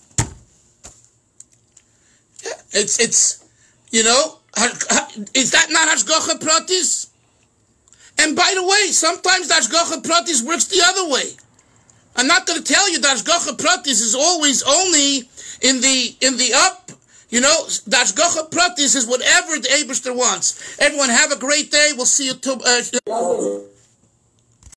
It's, 2.71 2.99
it's, 2.99 3.43
you 3.91 4.03
know, 4.03 4.39
is 5.33 5.51
that 5.51 5.67
not 5.71 5.89
Hashgacha 5.89 6.39
Pratis? 6.39 7.09
And 8.19 8.35
by 8.35 8.51
the 8.55 8.63
way, 8.63 8.91
sometimes 8.91 9.49
Hashgacha 9.49 10.01
Pratis 10.03 10.45
works 10.45 10.65
the 10.65 10.81
other 10.83 11.11
way. 11.11 11.31
I'm 12.15 12.27
not 12.27 12.45
going 12.47 12.61
to 12.61 12.73
tell 12.73 12.89
you 12.91 12.99
that 12.99 13.17
Hashgacha 13.17 13.57
Pratis 13.57 14.01
is 14.01 14.15
always 14.15 14.63
only 14.63 15.29
in 15.61 15.81
the 15.81 16.15
in 16.21 16.37
the 16.37 16.53
up. 16.55 16.91
You 17.29 17.41
know, 17.41 17.65
the 17.65 17.97
Hashgacha 17.97 18.49
Pratis 18.51 18.95
is 18.95 19.07
whatever 19.07 19.57
the 19.57 19.67
Abishter 19.67 20.15
wants. 20.15 20.79
Everyone 20.79 21.09
have 21.09 21.31
a 21.31 21.37
great 21.37 21.71
day. 21.71 21.91
We'll 21.95 22.05
see 22.05 22.27
you. 22.27 22.35
To, 22.35 22.53
uh, 22.53 23.74